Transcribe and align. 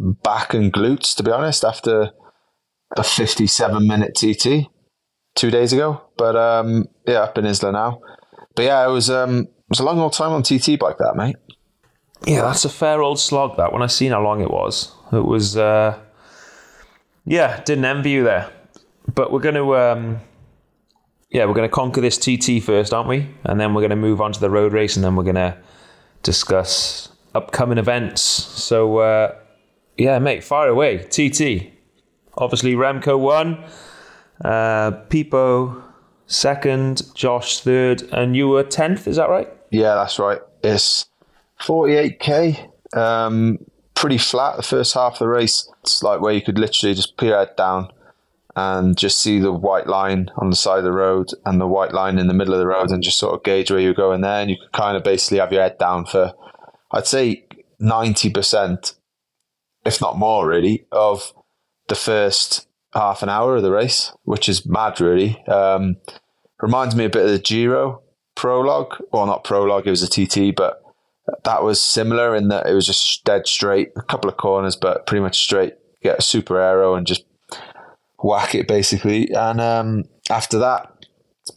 back 0.00 0.54
and 0.54 0.72
glutes, 0.72 1.14
to 1.16 1.22
be 1.22 1.30
honest, 1.30 1.64
after 1.64 2.10
a 2.96 3.04
57 3.04 3.86
minute 3.86 4.14
TT 4.14 4.68
two 5.36 5.50
days 5.50 5.72
ago. 5.72 6.02
But 6.16 6.36
um, 6.36 6.86
yeah, 7.06 7.20
up 7.20 7.38
in 7.38 7.46
Isla 7.46 7.72
now. 7.72 8.00
But 8.54 8.64
yeah, 8.64 8.86
it 8.86 8.90
was 8.90 9.10
um, 9.10 9.40
it 9.40 9.68
was 9.68 9.80
a 9.80 9.84
long 9.84 9.98
old 9.98 10.12
time 10.12 10.32
on 10.32 10.42
TT 10.42 10.78
bike, 10.78 10.98
that 10.98 11.14
mate. 11.16 11.36
Yeah, 12.26 12.42
that's 12.42 12.64
a 12.64 12.68
fair 12.68 13.00
old 13.00 13.18
slog. 13.18 13.56
That 13.56 13.72
when 13.72 13.82
I 13.82 13.86
seen 13.86 14.12
how 14.12 14.22
long 14.22 14.40
it 14.40 14.50
was, 14.50 14.92
it 15.12 15.24
was. 15.24 15.56
Uh, 15.56 15.98
yeah, 17.24 17.62
didn't 17.62 17.84
envy 17.84 18.10
you 18.10 18.24
there. 18.24 18.50
But 19.14 19.32
we're 19.32 19.40
going 19.40 19.54
to. 19.54 19.76
Um, 19.76 20.20
yeah, 21.30 21.44
we're 21.44 21.54
going 21.54 21.68
to 21.68 21.74
conquer 21.74 22.00
this 22.00 22.18
TT 22.18 22.62
first, 22.62 22.92
aren't 22.92 23.08
we? 23.08 23.28
And 23.44 23.60
then 23.60 23.72
we're 23.72 23.82
going 23.82 23.90
to 23.90 23.96
move 23.96 24.20
on 24.20 24.32
to 24.32 24.40
the 24.40 24.50
road 24.50 24.72
race, 24.72 24.96
and 24.96 25.04
then 25.04 25.14
we're 25.14 25.22
going 25.22 25.36
to 25.36 25.56
discuss 26.22 27.08
upcoming 27.34 27.78
events. 27.78 28.20
So, 28.20 28.98
uh, 28.98 29.36
yeah, 30.00 30.18
mate, 30.18 30.42
fire 30.42 30.68
away. 30.68 30.98
TT. 30.98 31.72
Obviously, 32.36 32.74
Remco 32.74 33.18
won, 33.18 33.62
uh, 34.44 34.92
Pippo 35.10 35.82
second, 36.26 37.02
Josh 37.14 37.60
third, 37.60 38.02
and 38.12 38.34
you 38.34 38.48
were 38.48 38.64
10th, 38.64 39.06
is 39.06 39.16
that 39.16 39.28
right? 39.28 39.48
Yeah, 39.70 39.94
that's 39.94 40.18
right. 40.18 40.40
It's 40.62 41.06
48k. 41.60 42.68
Um, 42.96 43.58
pretty 43.94 44.16
flat 44.16 44.56
the 44.56 44.62
first 44.62 44.94
half 44.94 45.14
of 45.14 45.18
the 45.18 45.28
race. 45.28 45.70
It's 45.82 46.02
like 46.02 46.20
where 46.20 46.32
you 46.32 46.40
could 46.40 46.58
literally 46.58 46.94
just 46.94 47.16
put 47.16 47.28
your 47.28 47.38
head 47.38 47.54
down 47.56 47.92
and 48.56 48.96
just 48.96 49.20
see 49.20 49.38
the 49.38 49.52
white 49.52 49.86
line 49.86 50.30
on 50.38 50.50
the 50.50 50.56
side 50.56 50.78
of 50.78 50.84
the 50.84 50.92
road 50.92 51.28
and 51.44 51.60
the 51.60 51.66
white 51.66 51.92
line 51.92 52.18
in 52.18 52.26
the 52.26 52.34
middle 52.34 52.54
of 52.54 52.60
the 52.60 52.66
road 52.66 52.90
and 52.90 53.02
just 53.02 53.18
sort 53.18 53.34
of 53.34 53.42
gauge 53.42 53.70
where 53.70 53.80
you're 53.80 53.94
going 53.94 54.22
there. 54.22 54.40
And 54.40 54.50
you 54.50 54.56
could 54.56 54.72
kind 54.72 54.96
of 54.96 55.04
basically 55.04 55.38
have 55.38 55.52
your 55.52 55.62
head 55.62 55.78
down 55.78 56.06
for, 56.06 56.32
I'd 56.90 57.06
say, 57.06 57.44
90%, 57.80 58.94
if 59.84 60.00
not 60.00 60.18
more, 60.18 60.46
really, 60.46 60.86
of 60.92 61.32
the 61.88 61.94
first 61.94 62.66
half 62.92 63.22
an 63.22 63.28
hour 63.28 63.56
of 63.56 63.62
the 63.62 63.70
race, 63.70 64.12
which 64.24 64.48
is 64.48 64.66
mad, 64.66 65.00
really. 65.00 65.42
Um, 65.46 65.96
reminds 66.60 66.94
me 66.94 67.04
a 67.04 67.10
bit 67.10 67.24
of 67.24 67.30
the 67.30 67.38
Giro 67.38 68.02
prologue. 68.34 68.96
Well, 69.12 69.26
not 69.26 69.44
prologue, 69.44 69.86
it 69.86 69.90
was 69.90 70.02
a 70.02 70.08
TT, 70.08 70.54
but 70.54 70.82
that 71.44 71.62
was 71.62 71.80
similar 71.80 72.34
in 72.34 72.48
that 72.48 72.66
it 72.66 72.74
was 72.74 72.86
just 72.86 73.24
dead 73.24 73.46
straight, 73.46 73.90
a 73.96 74.02
couple 74.02 74.30
of 74.30 74.36
corners, 74.36 74.76
but 74.76 75.06
pretty 75.06 75.22
much 75.22 75.38
straight. 75.38 75.74
Get 76.02 76.18
a 76.18 76.22
super 76.22 76.60
arrow 76.60 76.94
and 76.94 77.06
just 77.06 77.24
whack 78.22 78.54
it 78.54 78.66
basically. 78.66 79.30
And 79.32 79.60
um, 79.60 80.04
after 80.30 80.58
that, 80.58 81.06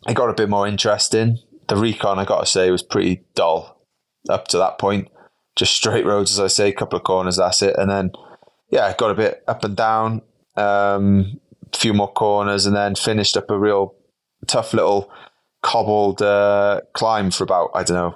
it 0.08 0.16
got 0.16 0.30
a 0.30 0.34
bit 0.34 0.50
more 0.50 0.68
interesting. 0.68 1.40
The 1.68 1.76
recon, 1.76 2.20
I 2.20 2.26
got 2.26 2.42
to 2.42 2.46
say, 2.46 2.70
was 2.72 2.84
pretty 2.84 3.24
dull 3.36 3.82
up 4.30 4.48
to 4.50 4.58
that 4.58 4.80
point. 4.80 5.10
Just 5.56 5.74
straight 5.76 6.06
roads, 6.06 6.32
as 6.32 6.40
I 6.40 6.48
say, 6.48 6.70
a 6.70 6.74
couple 6.74 6.98
of 6.98 7.04
corners, 7.04 7.38
that's 7.38 7.62
it. 7.62 7.76
And 7.78 7.90
then, 7.90 8.12
yeah, 8.70 8.94
got 8.98 9.12
a 9.12 9.16
bit 9.16 9.44
up 9.48 9.64
and 9.64 9.76
down, 9.76 10.22
um, 10.56 11.40
a 11.72 11.78
few 11.78 11.94
more 11.94 12.12
corners, 12.12 12.66
and 12.66 12.76
then 12.76 12.96
finished 12.96 13.38
up 13.38 13.50
a 13.52 13.60
real 13.60 13.96
tough 14.48 14.74
little 14.74 15.12
cobbled 15.62 16.22
uh, 16.22 16.82
climb 16.94 17.32
for 17.32 17.44
about, 17.44 17.70
I 17.74 17.84
don't 17.84 17.98
know, 17.98 18.16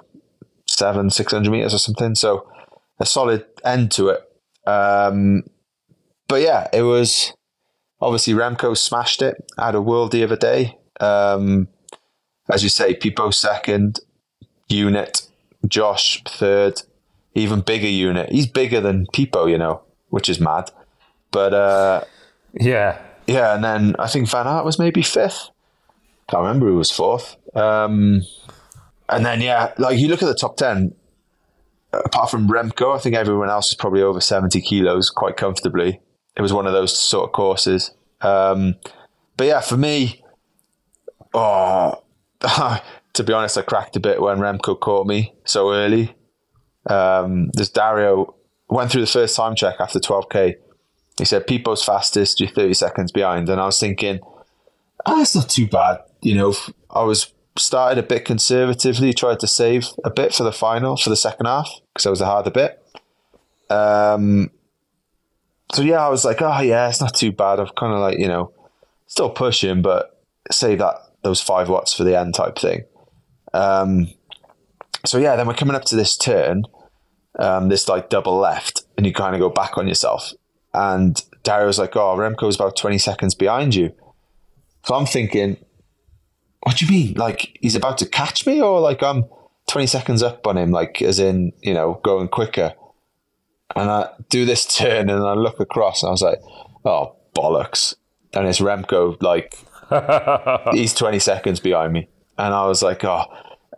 seven, 0.68 1.10
600 1.10 1.50
meters 1.50 1.74
or 1.74 1.78
something. 1.78 2.14
So 2.14 2.48
a 3.00 3.06
solid 3.06 3.44
end 3.64 3.90
to 3.92 4.08
it. 4.08 4.20
Um, 4.66 5.44
but 6.28 6.42
yeah, 6.42 6.68
it 6.72 6.82
was 6.82 7.32
obviously 8.00 8.34
Remco 8.34 8.76
smashed 8.76 9.22
it. 9.22 9.36
Had 9.58 9.74
a 9.74 9.78
worldie 9.78 10.24
of 10.24 10.32
a 10.32 10.36
day. 10.36 10.78
Um, 11.00 11.68
as 12.50 12.62
you 12.62 12.68
say, 12.68 12.94
Pippo 12.94 13.30
second, 13.30 14.00
unit, 14.68 15.26
Josh 15.66 16.22
third, 16.24 16.82
even 17.38 17.60
bigger 17.60 17.88
unit. 17.88 18.30
He's 18.30 18.46
bigger 18.46 18.80
than 18.80 19.06
Pippo, 19.12 19.46
you 19.46 19.58
know, 19.58 19.82
which 20.10 20.28
is 20.28 20.40
mad. 20.40 20.70
But 21.30 21.54
uh, 21.54 22.04
Yeah. 22.52 23.00
yeah, 23.26 23.54
and 23.54 23.62
then 23.64 23.96
I 23.98 24.08
think 24.08 24.28
Van 24.30 24.46
Aert 24.46 24.64
was 24.64 24.78
maybe 24.78 25.02
fifth. 25.02 25.50
Can't 26.28 26.42
remember 26.42 26.66
who 26.66 26.76
was 26.76 26.90
fourth. 26.90 27.36
Um, 27.56 28.22
and 29.08 29.24
then 29.24 29.40
yeah, 29.40 29.72
like 29.78 29.98
you 29.98 30.08
look 30.08 30.22
at 30.22 30.26
the 30.26 30.34
top 30.34 30.56
ten. 30.56 30.94
Apart 31.90 32.30
from 32.30 32.48
Remco, 32.48 32.94
I 32.94 32.98
think 32.98 33.16
everyone 33.16 33.48
else 33.48 33.68
is 33.68 33.74
probably 33.74 34.02
over 34.02 34.20
seventy 34.20 34.60
kilos 34.60 35.08
quite 35.08 35.38
comfortably. 35.38 36.00
It 36.36 36.42
was 36.42 36.52
one 36.52 36.66
of 36.66 36.74
those 36.74 36.94
sort 36.96 37.24
of 37.28 37.32
courses. 37.32 37.92
Um, 38.20 38.74
but 39.38 39.46
yeah, 39.46 39.60
for 39.60 39.78
me, 39.78 40.22
oh, 41.32 42.02
to 42.40 43.24
be 43.24 43.32
honest, 43.32 43.56
I 43.56 43.62
cracked 43.62 43.96
a 43.96 44.00
bit 44.00 44.20
when 44.20 44.38
Remco 44.38 44.78
caught 44.78 45.06
me 45.06 45.34
so 45.44 45.72
early. 45.72 46.14
Um, 46.88 47.50
there's 47.54 47.70
Dario 47.70 48.34
went 48.68 48.90
through 48.90 49.00
the 49.00 49.06
first 49.06 49.36
time 49.36 49.54
check 49.54 49.76
after 49.80 49.98
12k. 49.98 50.56
He 51.18 51.24
said 51.24 51.46
Pippo's 51.46 51.82
fastest, 51.82 52.40
you're 52.40 52.48
30 52.48 52.74
seconds 52.74 53.12
behind, 53.12 53.48
and 53.48 53.60
I 53.60 53.66
was 53.66 53.80
thinking, 53.80 54.20
oh, 55.04 55.18
that's 55.18 55.34
not 55.34 55.48
too 55.48 55.66
bad. 55.66 55.98
You 56.22 56.34
know, 56.34 56.54
I 56.90 57.02
was 57.02 57.32
started 57.56 57.98
a 57.98 58.06
bit 58.06 58.24
conservatively, 58.24 59.12
tried 59.12 59.40
to 59.40 59.46
save 59.48 59.88
a 60.04 60.10
bit 60.10 60.34
for 60.34 60.44
the 60.44 60.52
final 60.52 60.96
for 60.96 61.10
the 61.10 61.16
second 61.16 61.46
half 61.46 61.68
because 61.92 62.04
that 62.04 62.10
was 62.10 62.18
the 62.20 62.26
harder 62.26 62.50
bit. 62.50 62.82
Um, 63.70 64.50
so 65.72 65.82
yeah, 65.82 66.04
I 66.04 66.08
was 66.08 66.24
like, 66.24 66.40
oh 66.40 66.60
yeah, 66.60 66.88
it's 66.88 67.00
not 67.00 67.14
too 67.14 67.32
bad. 67.32 67.60
I've 67.60 67.74
kind 67.74 67.92
of 67.92 68.00
like 68.00 68.18
you 68.18 68.28
know, 68.28 68.52
still 69.06 69.30
pushing, 69.30 69.82
but 69.82 70.22
save 70.50 70.78
that 70.78 70.96
those 71.22 71.42
five 71.42 71.68
watts 71.68 71.92
for 71.92 72.04
the 72.04 72.18
end 72.18 72.34
type 72.34 72.58
thing. 72.58 72.84
Um, 73.52 74.08
so 75.04 75.18
yeah, 75.18 75.36
then 75.36 75.46
we're 75.46 75.54
coming 75.54 75.76
up 75.76 75.84
to 75.86 75.96
this 75.96 76.16
turn, 76.16 76.64
um, 77.38 77.68
this 77.68 77.88
like 77.88 78.10
double 78.10 78.36
left, 78.36 78.82
and 78.96 79.06
you 79.06 79.12
kind 79.12 79.34
of 79.34 79.40
go 79.40 79.48
back 79.48 79.78
on 79.78 79.86
yourself. 79.88 80.32
And 80.74 81.22
Dario's 81.44 81.78
like, 81.78 81.96
"Oh, 81.96 82.16
Remco's 82.16 82.56
about 82.56 82.76
twenty 82.76 82.98
seconds 82.98 83.34
behind 83.34 83.74
you." 83.74 83.92
So 84.84 84.94
I'm 84.94 85.06
thinking, 85.06 85.56
"What 86.62 86.76
do 86.76 86.86
you 86.86 86.90
mean? 86.90 87.14
Like 87.14 87.56
he's 87.60 87.76
about 87.76 87.98
to 87.98 88.06
catch 88.06 88.46
me, 88.46 88.60
or 88.60 88.80
like 88.80 89.02
I'm 89.02 89.24
twenty 89.68 89.86
seconds 89.86 90.22
up 90.22 90.46
on 90.46 90.58
him? 90.58 90.70
Like 90.70 91.00
as 91.02 91.18
in, 91.18 91.52
you 91.62 91.74
know, 91.74 92.00
going 92.02 92.28
quicker?" 92.28 92.74
And 93.76 93.90
I 93.90 94.10
do 94.28 94.44
this 94.44 94.64
turn, 94.76 95.08
and 95.08 95.24
I 95.24 95.34
look 95.34 95.60
across, 95.60 96.02
and 96.02 96.08
I 96.08 96.12
was 96.12 96.22
like, 96.22 96.40
"Oh 96.84 97.16
bollocks!" 97.34 97.94
And 98.34 98.46
it's 98.46 98.60
Remco, 98.60 99.20
like 99.22 99.58
he's 100.74 100.92
twenty 100.92 101.18
seconds 101.18 101.60
behind 101.60 101.92
me, 101.92 102.08
and 102.36 102.52
I 102.52 102.66
was 102.66 102.82
like, 102.82 103.04
"Oh," 103.04 103.24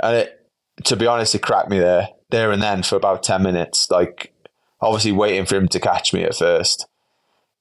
and 0.00 0.16
it, 0.16 0.46
to 0.84 0.96
be 0.96 1.06
honest, 1.06 1.34
it 1.34 1.42
cracked 1.42 1.68
me 1.68 1.78
there, 1.78 2.08
there 2.30 2.50
and 2.50 2.62
then 2.62 2.82
for 2.82 2.96
about 2.96 3.22
ten 3.22 3.42
minutes, 3.42 3.90
like 3.90 4.32
obviously 4.80 5.12
waiting 5.12 5.46
for 5.46 5.56
him 5.56 5.68
to 5.68 5.80
catch 5.80 6.12
me 6.12 6.24
at 6.24 6.36
first. 6.36 6.86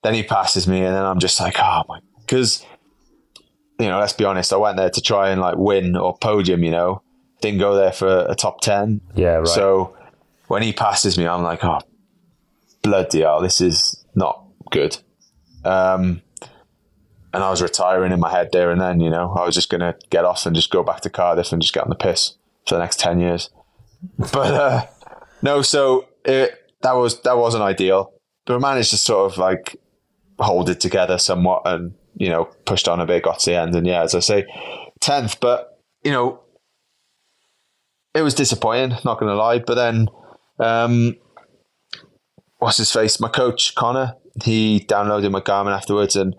Then 0.03 0.13
he 0.13 0.23
passes 0.23 0.67
me, 0.67 0.77
and 0.79 0.95
then 0.95 1.03
I'm 1.03 1.19
just 1.19 1.39
like, 1.39 1.55
oh 1.59 1.83
my, 1.87 1.99
because 2.19 2.65
you 3.79 3.87
know, 3.87 3.99
let's 3.99 4.13
be 4.13 4.25
honest, 4.25 4.53
I 4.53 4.57
went 4.57 4.77
there 4.77 4.89
to 4.89 5.01
try 5.01 5.29
and 5.29 5.41
like 5.41 5.57
win 5.57 5.95
or 5.95 6.17
podium. 6.17 6.63
You 6.63 6.71
know, 6.71 7.01
didn't 7.41 7.59
go 7.59 7.75
there 7.75 7.91
for 7.91 8.25
a 8.29 8.35
top 8.35 8.61
ten. 8.61 9.01
Yeah, 9.15 9.35
right. 9.35 9.47
So 9.47 9.95
when 10.47 10.61
he 10.61 10.73
passes 10.73 11.17
me, 11.17 11.27
I'm 11.27 11.43
like, 11.43 11.63
oh 11.63 11.79
bloody 12.81 13.21
hell, 13.21 13.41
this 13.41 13.61
is 13.61 14.05
not 14.15 14.45
good. 14.71 14.97
Um, 15.65 16.21
and 17.33 17.43
I 17.43 17.49
was 17.49 17.61
retiring 17.61 18.11
in 18.11 18.19
my 18.19 18.31
head 18.31 18.49
there 18.51 18.71
and 18.71 18.81
then. 18.81 18.99
You 18.99 19.09
know, 19.09 19.33
I 19.37 19.45
was 19.45 19.55
just 19.55 19.69
gonna 19.69 19.95
get 20.09 20.25
off 20.25 20.45
and 20.45 20.55
just 20.55 20.71
go 20.71 20.83
back 20.83 21.01
to 21.01 21.09
Cardiff 21.09 21.51
and 21.51 21.61
just 21.61 21.73
get 21.73 21.83
on 21.83 21.89
the 21.89 21.95
piss 21.95 22.35
for 22.65 22.75
the 22.75 22.79
next 22.79 22.99
ten 22.99 23.19
years. 23.19 23.49
But 24.17 24.53
uh, 24.53 24.85
no, 25.41 25.61
so 25.61 26.07
it, 26.25 26.71
that 26.81 26.93
was 26.93 27.21
that 27.21 27.37
wasn't 27.37 27.63
ideal. 27.63 28.13
But 28.45 28.55
I 28.55 28.59
managed 28.59 28.91
to 28.91 28.97
sort 28.97 29.31
of 29.31 29.37
like 29.37 29.79
hold 30.39 30.69
it 30.69 30.79
together 30.79 31.17
somewhat 31.17 31.63
and 31.65 31.93
you 32.15 32.29
know 32.29 32.45
pushed 32.65 32.87
on 32.87 32.99
a 32.99 33.05
bit, 33.05 33.23
got 33.23 33.39
to 33.39 33.49
the 33.51 33.57
end, 33.57 33.75
and 33.75 33.85
yeah, 33.85 34.03
as 34.03 34.15
I 34.15 34.19
say, 34.19 34.45
tenth. 34.99 35.39
But 35.39 35.79
you 36.03 36.11
know, 36.11 36.41
it 38.13 38.21
was 38.21 38.33
disappointing. 38.33 38.97
Not 39.03 39.19
going 39.19 39.31
to 39.31 39.35
lie. 39.35 39.59
But 39.59 39.75
then, 39.75 40.07
um, 40.59 41.15
what's 42.57 42.77
his 42.77 42.91
face? 42.91 43.19
My 43.19 43.29
coach 43.29 43.75
Connor. 43.75 44.15
He 44.43 44.85
downloaded 44.87 45.31
my 45.31 45.41
Garmin 45.41 45.75
afterwards, 45.75 46.15
and 46.15 46.35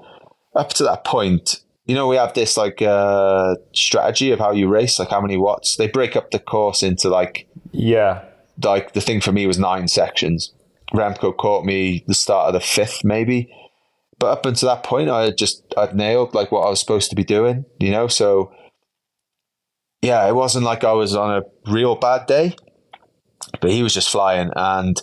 up 0.54 0.70
to 0.74 0.84
that 0.84 1.04
point, 1.04 1.60
you 1.90 1.96
know, 1.96 2.06
we 2.06 2.14
have 2.14 2.34
this 2.34 2.56
like 2.56 2.80
uh, 2.80 3.56
strategy 3.74 4.30
of 4.30 4.38
how 4.38 4.52
you 4.52 4.68
race, 4.68 5.00
like 5.00 5.10
how 5.10 5.20
many 5.20 5.36
watts. 5.36 5.74
They 5.74 5.88
break 5.88 6.14
up 6.14 6.30
the 6.30 6.38
course 6.38 6.84
into 6.84 7.08
like 7.08 7.48
yeah, 7.72 8.24
like 8.62 8.92
the 8.92 9.00
thing 9.00 9.20
for 9.20 9.32
me 9.32 9.44
was 9.48 9.58
nine 9.58 9.88
sections. 9.88 10.54
Remco 10.94 11.36
caught 11.36 11.64
me 11.64 12.04
the 12.06 12.14
start 12.14 12.46
of 12.46 12.52
the 12.52 12.60
fifth, 12.60 13.02
maybe. 13.02 13.52
But 14.20 14.30
up 14.30 14.46
until 14.46 14.68
that 14.68 14.84
point, 14.84 15.10
I 15.10 15.24
had 15.24 15.36
just 15.36 15.64
I'd 15.76 15.96
nailed 15.96 16.32
like 16.32 16.52
what 16.52 16.64
I 16.64 16.70
was 16.70 16.78
supposed 16.78 17.10
to 17.10 17.16
be 17.16 17.24
doing, 17.24 17.64
you 17.80 17.90
know. 17.90 18.06
So 18.06 18.52
yeah, 20.00 20.28
it 20.28 20.36
wasn't 20.36 20.64
like 20.64 20.84
I 20.84 20.92
was 20.92 21.16
on 21.16 21.42
a 21.42 21.72
real 21.72 21.96
bad 21.96 22.26
day, 22.26 22.54
but 23.60 23.72
he 23.72 23.82
was 23.82 23.94
just 23.94 24.10
flying, 24.10 24.52
and 24.54 24.96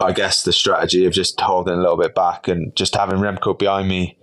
I 0.00 0.12
guess 0.12 0.44
the 0.44 0.52
strategy 0.54 1.04
of 1.04 1.12
just 1.12 1.38
holding 1.38 1.74
a 1.74 1.82
little 1.82 1.98
bit 1.98 2.14
back 2.14 2.48
and 2.48 2.74
just 2.74 2.96
having 2.96 3.18
Remco 3.18 3.58
behind 3.58 3.86
me 3.86 4.16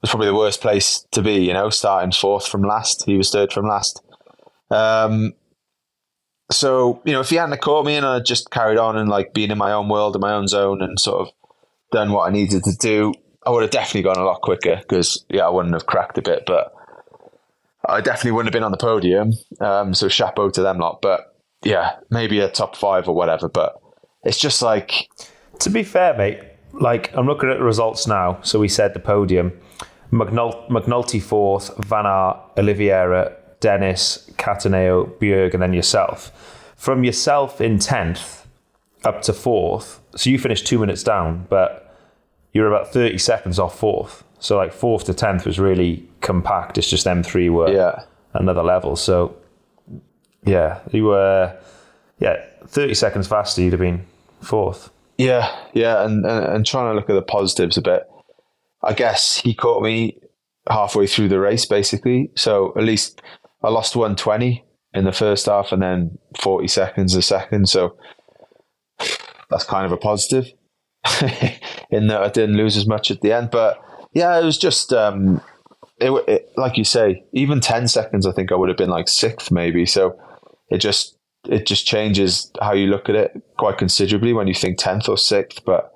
was 0.00 0.10
probably 0.10 0.28
the 0.28 0.34
worst 0.34 0.60
place 0.60 1.06
to 1.12 1.22
be, 1.22 1.44
you 1.44 1.52
know, 1.52 1.70
starting 1.70 2.12
fourth 2.12 2.46
from 2.46 2.62
last. 2.62 3.04
He 3.04 3.16
was 3.16 3.30
third 3.30 3.52
from 3.52 3.66
last. 3.66 4.02
Um, 4.70 5.32
so, 6.50 7.02
you 7.04 7.12
know, 7.12 7.20
if 7.20 7.30
he 7.30 7.36
hadn't 7.36 7.60
caught 7.60 7.84
me 7.84 7.94
and 7.96 8.06
I 8.06 8.20
just 8.20 8.50
carried 8.50 8.78
on 8.78 8.96
and 8.96 9.08
like 9.08 9.34
being 9.34 9.50
in 9.50 9.58
my 9.58 9.72
own 9.72 9.88
world, 9.88 10.14
in 10.14 10.20
my 10.20 10.32
own 10.32 10.48
zone 10.48 10.82
and 10.82 10.98
sort 10.98 11.20
of 11.20 11.34
done 11.92 12.12
what 12.12 12.28
I 12.28 12.32
needed 12.32 12.64
to 12.64 12.76
do, 12.78 13.12
I 13.46 13.50
would 13.50 13.62
have 13.62 13.70
definitely 13.70 14.02
gone 14.02 14.16
a 14.16 14.24
lot 14.24 14.40
quicker 14.40 14.76
because, 14.76 15.24
yeah, 15.28 15.46
I 15.46 15.50
wouldn't 15.50 15.74
have 15.74 15.86
cracked 15.86 16.18
a 16.18 16.22
bit, 16.22 16.44
but 16.46 16.72
I 17.88 18.00
definitely 18.00 18.32
wouldn't 18.32 18.54
have 18.54 18.58
been 18.58 18.64
on 18.64 18.72
the 18.72 18.78
podium. 18.78 19.32
Um, 19.60 19.94
so 19.94 20.08
chapeau 20.08 20.50
to 20.50 20.62
them 20.62 20.78
lot. 20.78 21.00
But 21.02 21.34
yeah, 21.64 21.96
maybe 22.10 22.40
a 22.40 22.48
top 22.48 22.76
five 22.76 23.08
or 23.08 23.14
whatever. 23.14 23.48
But 23.48 23.76
it's 24.24 24.38
just 24.38 24.62
like, 24.62 25.08
To 25.60 25.70
be 25.70 25.82
fair, 25.82 26.16
mate, 26.16 26.40
like 26.72 27.12
I'm 27.16 27.26
looking 27.26 27.50
at 27.50 27.58
the 27.58 27.64
results 27.64 28.06
now. 28.06 28.40
So 28.42 28.58
we 28.58 28.68
said 28.68 28.94
the 28.94 29.00
podium: 29.00 29.52
McNul- 30.12 30.68
McNulty 30.68 31.20
fourth, 31.22 31.76
Van 31.78 32.06
Aert, 32.06 32.36
Oliveira, 32.56 33.36
Dennis, 33.60 34.30
Cattaneo, 34.36 35.10
Bjerg, 35.18 35.52
and 35.54 35.62
then 35.62 35.72
yourself. 35.72 36.72
From 36.76 37.04
yourself 37.04 37.60
in 37.60 37.78
tenth 37.78 38.46
up 39.04 39.22
to 39.22 39.32
fourth, 39.32 40.00
so 40.16 40.30
you 40.30 40.38
finished 40.38 40.66
two 40.66 40.78
minutes 40.78 41.02
down, 41.02 41.46
but 41.48 41.96
you're 42.52 42.68
about 42.68 42.92
thirty 42.92 43.18
seconds 43.18 43.58
off 43.58 43.78
fourth. 43.78 44.24
So 44.38 44.56
like 44.56 44.72
fourth 44.72 45.04
to 45.04 45.14
tenth 45.14 45.44
was 45.44 45.58
really 45.58 46.08
compact. 46.20 46.78
It's 46.78 46.88
just 46.88 47.04
them 47.04 47.22
three 47.22 47.48
were 47.48 47.72
yeah. 47.72 48.02
another 48.34 48.62
level. 48.62 48.96
So 48.96 49.36
yeah, 50.44 50.80
you 50.92 51.04
were 51.04 51.56
yeah 52.20 52.44
thirty 52.66 52.94
seconds 52.94 53.26
faster. 53.26 53.62
You'd 53.62 53.72
have 53.72 53.80
been 53.80 54.06
fourth. 54.40 54.90
Yeah, 55.16 55.54
yeah, 55.74 56.04
and, 56.04 56.24
and 56.24 56.44
and 56.46 56.66
trying 56.66 56.92
to 56.92 56.94
look 56.94 57.10
at 57.10 57.14
the 57.14 57.22
positives 57.22 57.76
a 57.76 57.82
bit. 57.82 58.08
I 58.82 58.92
guess 58.92 59.36
he 59.36 59.54
caught 59.54 59.82
me 59.82 60.18
halfway 60.68 61.06
through 61.06 61.28
the 61.28 61.40
race, 61.40 61.66
basically. 61.66 62.30
So 62.36 62.72
at 62.76 62.84
least 62.84 63.22
I 63.62 63.70
lost 63.70 63.96
one 63.96 64.16
twenty 64.16 64.64
in 64.94 65.04
the 65.04 65.12
first 65.12 65.46
half, 65.46 65.72
and 65.72 65.82
then 65.82 66.18
forty 66.40 66.68
seconds 66.68 67.14
a 67.14 67.22
second. 67.22 67.68
So 67.68 67.96
that's 69.50 69.64
kind 69.64 69.86
of 69.86 69.92
a 69.92 69.96
positive, 69.96 70.46
in 71.90 72.08
that 72.08 72.22
I 72.22 72.28
didn't 72.28 72.56
lose 72.56 72.76
as 72.76 72.86
much 72.86 73.10
at 73.10 73.20
the 73.20 73.32
end. 73.32 73.50
But 73.50 73.80
yeah, 74.12 74.38
it 74.38 74.44
was 74.44 74.58
just 74.58 74.92
um, 74.92 75.40
it, 75.98 76.10
it 76.28 76.52
like 76.56 76.76
you 76.76 76.84
say, 76.84 77.24
even 77.32 77.60
ten 77.60 77.88
seconds. 77.88 78.26
I 78.26 78.32
think 78.32 78.52
I 78.52 78.56
would 78.56 78.68
have 78.68 78.78
been 78.78 78.90
like 78.90 79.08
sixth, 79.08 79.50
maybe. 79.50 79.86
So 79.86 80.18
it 80.70 80.78
just 80.78 81.18
it 81.48 81.66
just 81.66 81.86
changes 81.86 82.52
how 82.60 82.72
you 82.72 82.86
look 82.86 83.08
at 83.08 83.14
it 83.14 83.42
quite 83.58 83.78
considerably 83.78 84.32
when 84.32 84.48
you 84.48 84.54
think 84.54 84.78
10th 84.78 85.08
or 85.08 85.16
6th. 85.16 85.64
But 85.64 85.92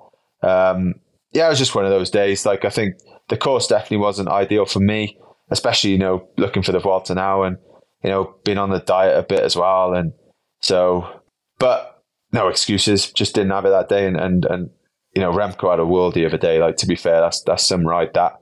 um, 0.47 0.95
yeah, 1.33 1.47
it 1.47 1.49
was 1.49 1.59
just 1.59 1.75
one 1.75 1.85
of 1.85 1.91
those 1.91 2.09
days. 2.09 2.45
Like, 2.45 2.65
I 2.65 2.69
think 2.69 2.95
the 3.29 3.37
course 3.37 3.67
definitely 3.67 3.97
wasn't 3.97 4.29
ideal 4.29 4.65
for 4.65 4.79
me, 4.79 5.17
especially, 5.49 5.91
you 5.91 5.97
know, 5.97 6.27
looking 6.37 6.63
for 6.63 6.71
the 6.71 6.79
Vuelta 6.79 7.15
now 7.15 7.43
and, 7.43 7.57
you 8.03 8.09
know, 8.09 8.35
being 8.43 8.57
on 8.57 8.69
the 8.69 8.79
diet 8.79 9.17
a 9.17 9.23
bit 9.23 9.43
as 9.43 9.55
well. 9.55 9.93
And 9.93 10.13
so, 10.61 11.21
but 11.59 12.01
no 12.31 12.47
excuses, 12.47 13.11
just 13.11 13.35
didn't 13.35 13.51
have 13.51 13.65
it 13.65 13.69
that 13.69 13.89
day. 13.89 14.05
And, 14.05 14.17
and, 14.17 14.45
and 14.45 14.69
you 15.13 15.21
know, 15.21 15.31
Remco 15.31 15.71
had 15.71 15.79
a 15.79 15.83
worldie 15.83 16.25
of 16.25 16.33
a 16.33 16.37
day. 16.37 16.59
Like, 16.59 16.77
to 16.77 16.87
be 16.87 16.95
fair, 16.95 17.21
that's, 17.21 17.41
that's 17.43 17.65
some 17.65 17.87
ride 17.87 18.13
that. 18.13 18.33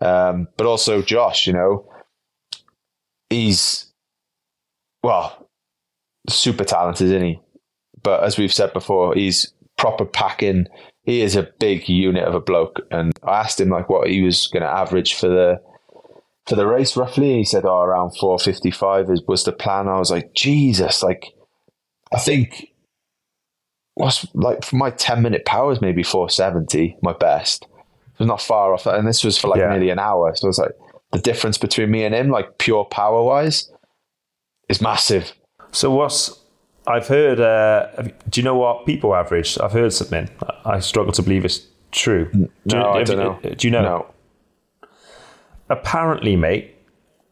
Um, 0.00 0.48
but 0.56 0.66
also 0.66 1.02
Josh, 1.02 1.46
you 1.46 1.52
know, 1.52 1.88
he's, 3.30 3.92
well, 5.02 5.48
super 6.28 6.64
talented, 6.64 7.06
isn't 7.06 7.22
he? 7.22 7.40
But 8.02 8.22
as 8.22 8.38
we've 8.38 8.52
said 8.52 8.72
before, 8.72 9.14
he's 9.14 9.52
proper 9.78 10.04
packing. 10.04 10.66
He 11.06 11.22
is 11.22 11.36
a 11.36 11.48
big 11.60 11.88
unit 11.88 12.24
of 12.24 12.34
a 12.34 12.40
bloke. 12.40 12.80
And 12.90 13.12
I 13.22 13.38
asked 13.38 13.60
him 13.60 13.70
like 13.70 13.88
what 13.88 14.08
he 14.08 14.20
was 14.22 14.48
going 14.48 14.62
to 14.64 14.68
average 14.68 15.14
for 15.14 15.28
the 15.28 15.60
for 16.46 16.56
the 16.56 16.66
race 16.66 16.96
roughly. 16.96 17.34
He 17.36 17.44
said, 17.44 17.64
"Oh, 17.64 17.80
around 17.80 18.10
four 18.18 18.38
fifty 18.38 18.70
five 18.72 19.08
is 19.08 19.22
was 19.26 19.44
the 19.44 19.52
plan." 19.52 19.88
I 19.88 19.98
was 19.98 20.10
like, 20.10 20.34
Jesus, 20.34 21.02
like 21.02 21.32
I 22.12 22.18
think 22.18 22.72
what's 23.94 24.26
like 24.34 24.64
for 24.64 24.76
my 24.76 24.90
ten 24.90 25.22
minute 25.22 25.44
powers 25.44 25.80
maybe 25.80 26.02
four 26.02 26.28
seventy, 26.28 26.96
my 27.02 27.12
best. 27.12 27.62
It 27.62 28.18
was 28.20 28.28
not 28.28 28.42
far 28.42 28.74
off, 28.74 28.86
and 28.86 29.06
this 29.06 29.22
was 29.22 29.38
for 29.38 29.48
like 29.48 29.60
Yeah. 29.60 29.70
nearly 29.70 29.90
an 29.90 29.98
hour. 29.98 30.34
So 30.34 30.46
it 30.46 30.48
was 30.48 30.58
like 30.58 30.72
the 31.12 31.18
difference 31.20 31.56
between 31.56 31.90
me 31.90 32.04
and 32.04 32.14
him, 32.14 32.30
like 32.30 32.58
pure 32.58 32.84
power 32.84 33.22
wise, 33.22 33.70
is 34.68 34.80
massive. 34.80 35.32
So 35.70 35.90
what's 35.90 36.36
I've 36.86 37.06
heard? 37.08 37.40
Uh, 37.40 37.88
do 38.30 38.40
you 38.40 38.44
know 38.44 38.54
what 38.56 38.86
people 38.86 39.14
average? 39.14 39.58
I've 39.58 39.72
heard 39.72 39.92
something. 39.92 40.28
I 40.64 40.80
struggle 40.80 41.12
to 41.14 41.22
believe 41.22 41.44
it's 41.44 41.66
true. 41.92 42.30
Do 42.32 42.48
No, 42.66 42.78
you, 42.94 43.00
I 43.00 43.02
don't 43.04 43.18
you- 43.18 43.24
know. 43.50 43.54
Do 43.56 43.66
you 43.66 43.70
know? 43.72 43.82
No, 43.82 44.06
Apparently, 45.68 46.36
mate, 46.36 46.76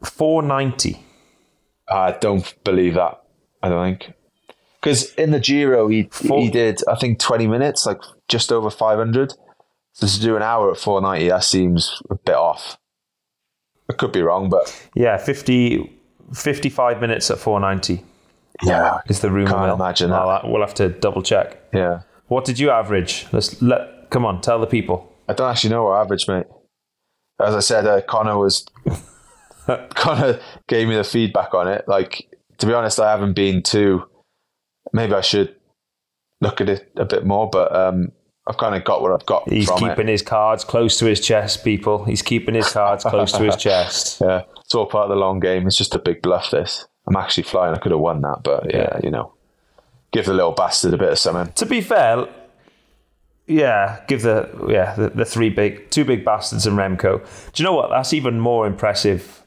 four 0.03 0.41
ninety. 0.41 0.99
I 1.89 2.11
don't 2.11 2.53
believe 2.63 2.95
that. 2.95 3.21
I 3.63 3.69
don't 3.69 3.83
think 3.99 4.13
because 4.81 5.13
in 5.15 5.31
the 5.31 5.39
Giro 5.39 5.87
he 5.87 6.03
Four- 6.11 6.41
he 6.41 6.49
did 6.49 6.81
I 6.87 6.95
think 6.95 7.19
twenty 7.19 7.47
minutes, 7.47 7.85
like 7.85 8.01
just 8.27 8.51
over 8.51 8.69
five 8.69 8.97
hundred. 8.97 9.33
So 9.93 10.05
to 10.07 10.19
do 10.19 10.35
an 10.35 10.41
hour 10.43 10.71
at 10.71 10.77
four 10.77 10.99
ninety, 11.01 11.29
that 11.29 11.43
seems 11.45 12.01
a 12.09 12.15
bit 12.15 12.35
off. 12.35 12.77
I 13.89 13.93
could 13.93 14.11
be 14.11 14.21
wrong, 14.21 14.49
but 14.49 14.75
Yeah, 14.95 15.15
50, 15.17 15.91
55 16.33 16.99
minutes 16.99 17.29
at 17.29 17.37
four 17.37 17.59
ninety 17.59 18.03
yeah, 18.63 18.99
is 19.07 19.19
the 19.21 19.29
rumor. 19.31 19.49
Can't 19.51 19.61
mill. 19.65 19.75
imagine 19.75 20.09
that. 20.11 20.19
I'll- 20.21 20.49
we'll 20.51 20.61
have 20.61 20.73
to 20.75 20.89
double 20.89 21.21
check. 21.21 21.61
yeah. 21.73 22.01
What 22.27 22.43
did 22.45 22.57
you 22.57 22.71
average? 22.71 23.27
Let's 23.31 23.61
let. 23.61 24.09
Come 24.09 24.25
on, 24.25 24.41
tell 24.41 24.59
the 24.59 24.65
people. 24.67 25.11
I 25.29 25.33
don't 25.33 25.49
actually 25.49 25.69
know 25.71 25.83
what 25.85 25.99
average, 26.01 26.27
mate. 26.27 26.45
As 27.39 27.53
I 27.53 27.59
said, 27.59 27.85
uh, 27.85 28.01
Connor 28.01 28.37
was 28.37 28.65
Connor 29.95 30.39
gave 30.67 30.87
me 30.87 30.95
the 30.95 31.03
feedback 31.03 31.53
on 31.53 31.67
it. 31.67 31.85
Like 31.87 32.27
to 32.59 32.65
be 32.67 32.73
honest, 32.73 32.99
I 32.99 33.11
haven't 33.11 33.33
been 33.33 33.61
too. 33.61 34.03
Maybe 34.93 35.13
I 35.13 35.21
should 35.21 35.55
look 36.41 36.61
at 36.61 36.69
it 36.69 36.91
a 36.95 37.05
bit 37.05 37.25
more, 37.25 37.49
but 37.49 37.75
um, 37.75 38.11
I've 38.47 38.57
kind 38.57 38.75
of 38.75 38.83
got 38.83 39.01
what 39.01 39.11
I've 39.11 39.25
got. 39.25 39.49
He's 39.49 39.69
keeping 39.71 40.07
it. 40.07 40.11
his 40.11 40.21
cards 40.21 40.63
close 40.63 40.97
to 40.99 41.05
his 41.05 41.19
chest, 41.19 41.63
people. 41.63 42.05
He's 42.05 42.21
keeping 42.21 42.55
his 42.55 42.69
cards 42.71 43.03
close 43.03 43.31
to 43.33 43.43
his 43.43 43.55
chest. 43.57 44.21
Yeah, 44.21 44.43
it's 44.61 44.73
all 44.75 44.85
part 44.85 45.05
of 45.05 45.09
the 45.09 45.15
long 45.15 45.39
game. 45.39 45.67
It's 45.67 45.77
just 45.77 45.95
a 45.95 45.99
big 45.99 46.21
bluff. 46.21 46.51
This. 46.51 46.87
I'm 47.07 47.15
actually 47.15 47.43
flying. 47.43 47.75
I 47.75 47.77
could 47.77 47.91
have 47.91 48.01
won 48.01 48.21
that, 48.21 48.41
but 48.43 48.65
yeah, 48.73 48.77
Yeah. 48.93 48.99
you 49.03 49.11
know, 49.11 49.33
give 50.11 50.25
the 50.25 50.33
little 50.33 50.51
bastard 50.51 50.93
a 50.93 50.97
bit 50.97 51.11
of 51.11 51.19
something. 51.19 51.53
To 51.53 51.65
be 51.65 51.81
fair, 51.81 52.27
yeah, 53.47 53.99
give 54.07 54.23
the 54.23 54.49
yeah 54.69 54.95
the, 54.95 55.09
the 55.09 55.25
three 55.25 55.49
big 55.49 55.89
two 55.91 56.03
big 56.05 56.25
bastards 56.25 56.65
and 56.65 56.77
Remco. 56.77 57.19
Do 57.53 57.61
you 57.61 57.65
know 57.65 57.75
what? 57.75 57.89
That's 57.89 58.13
even 58.13 58.39
more 58.39 58.65
impressive 58.65 59.43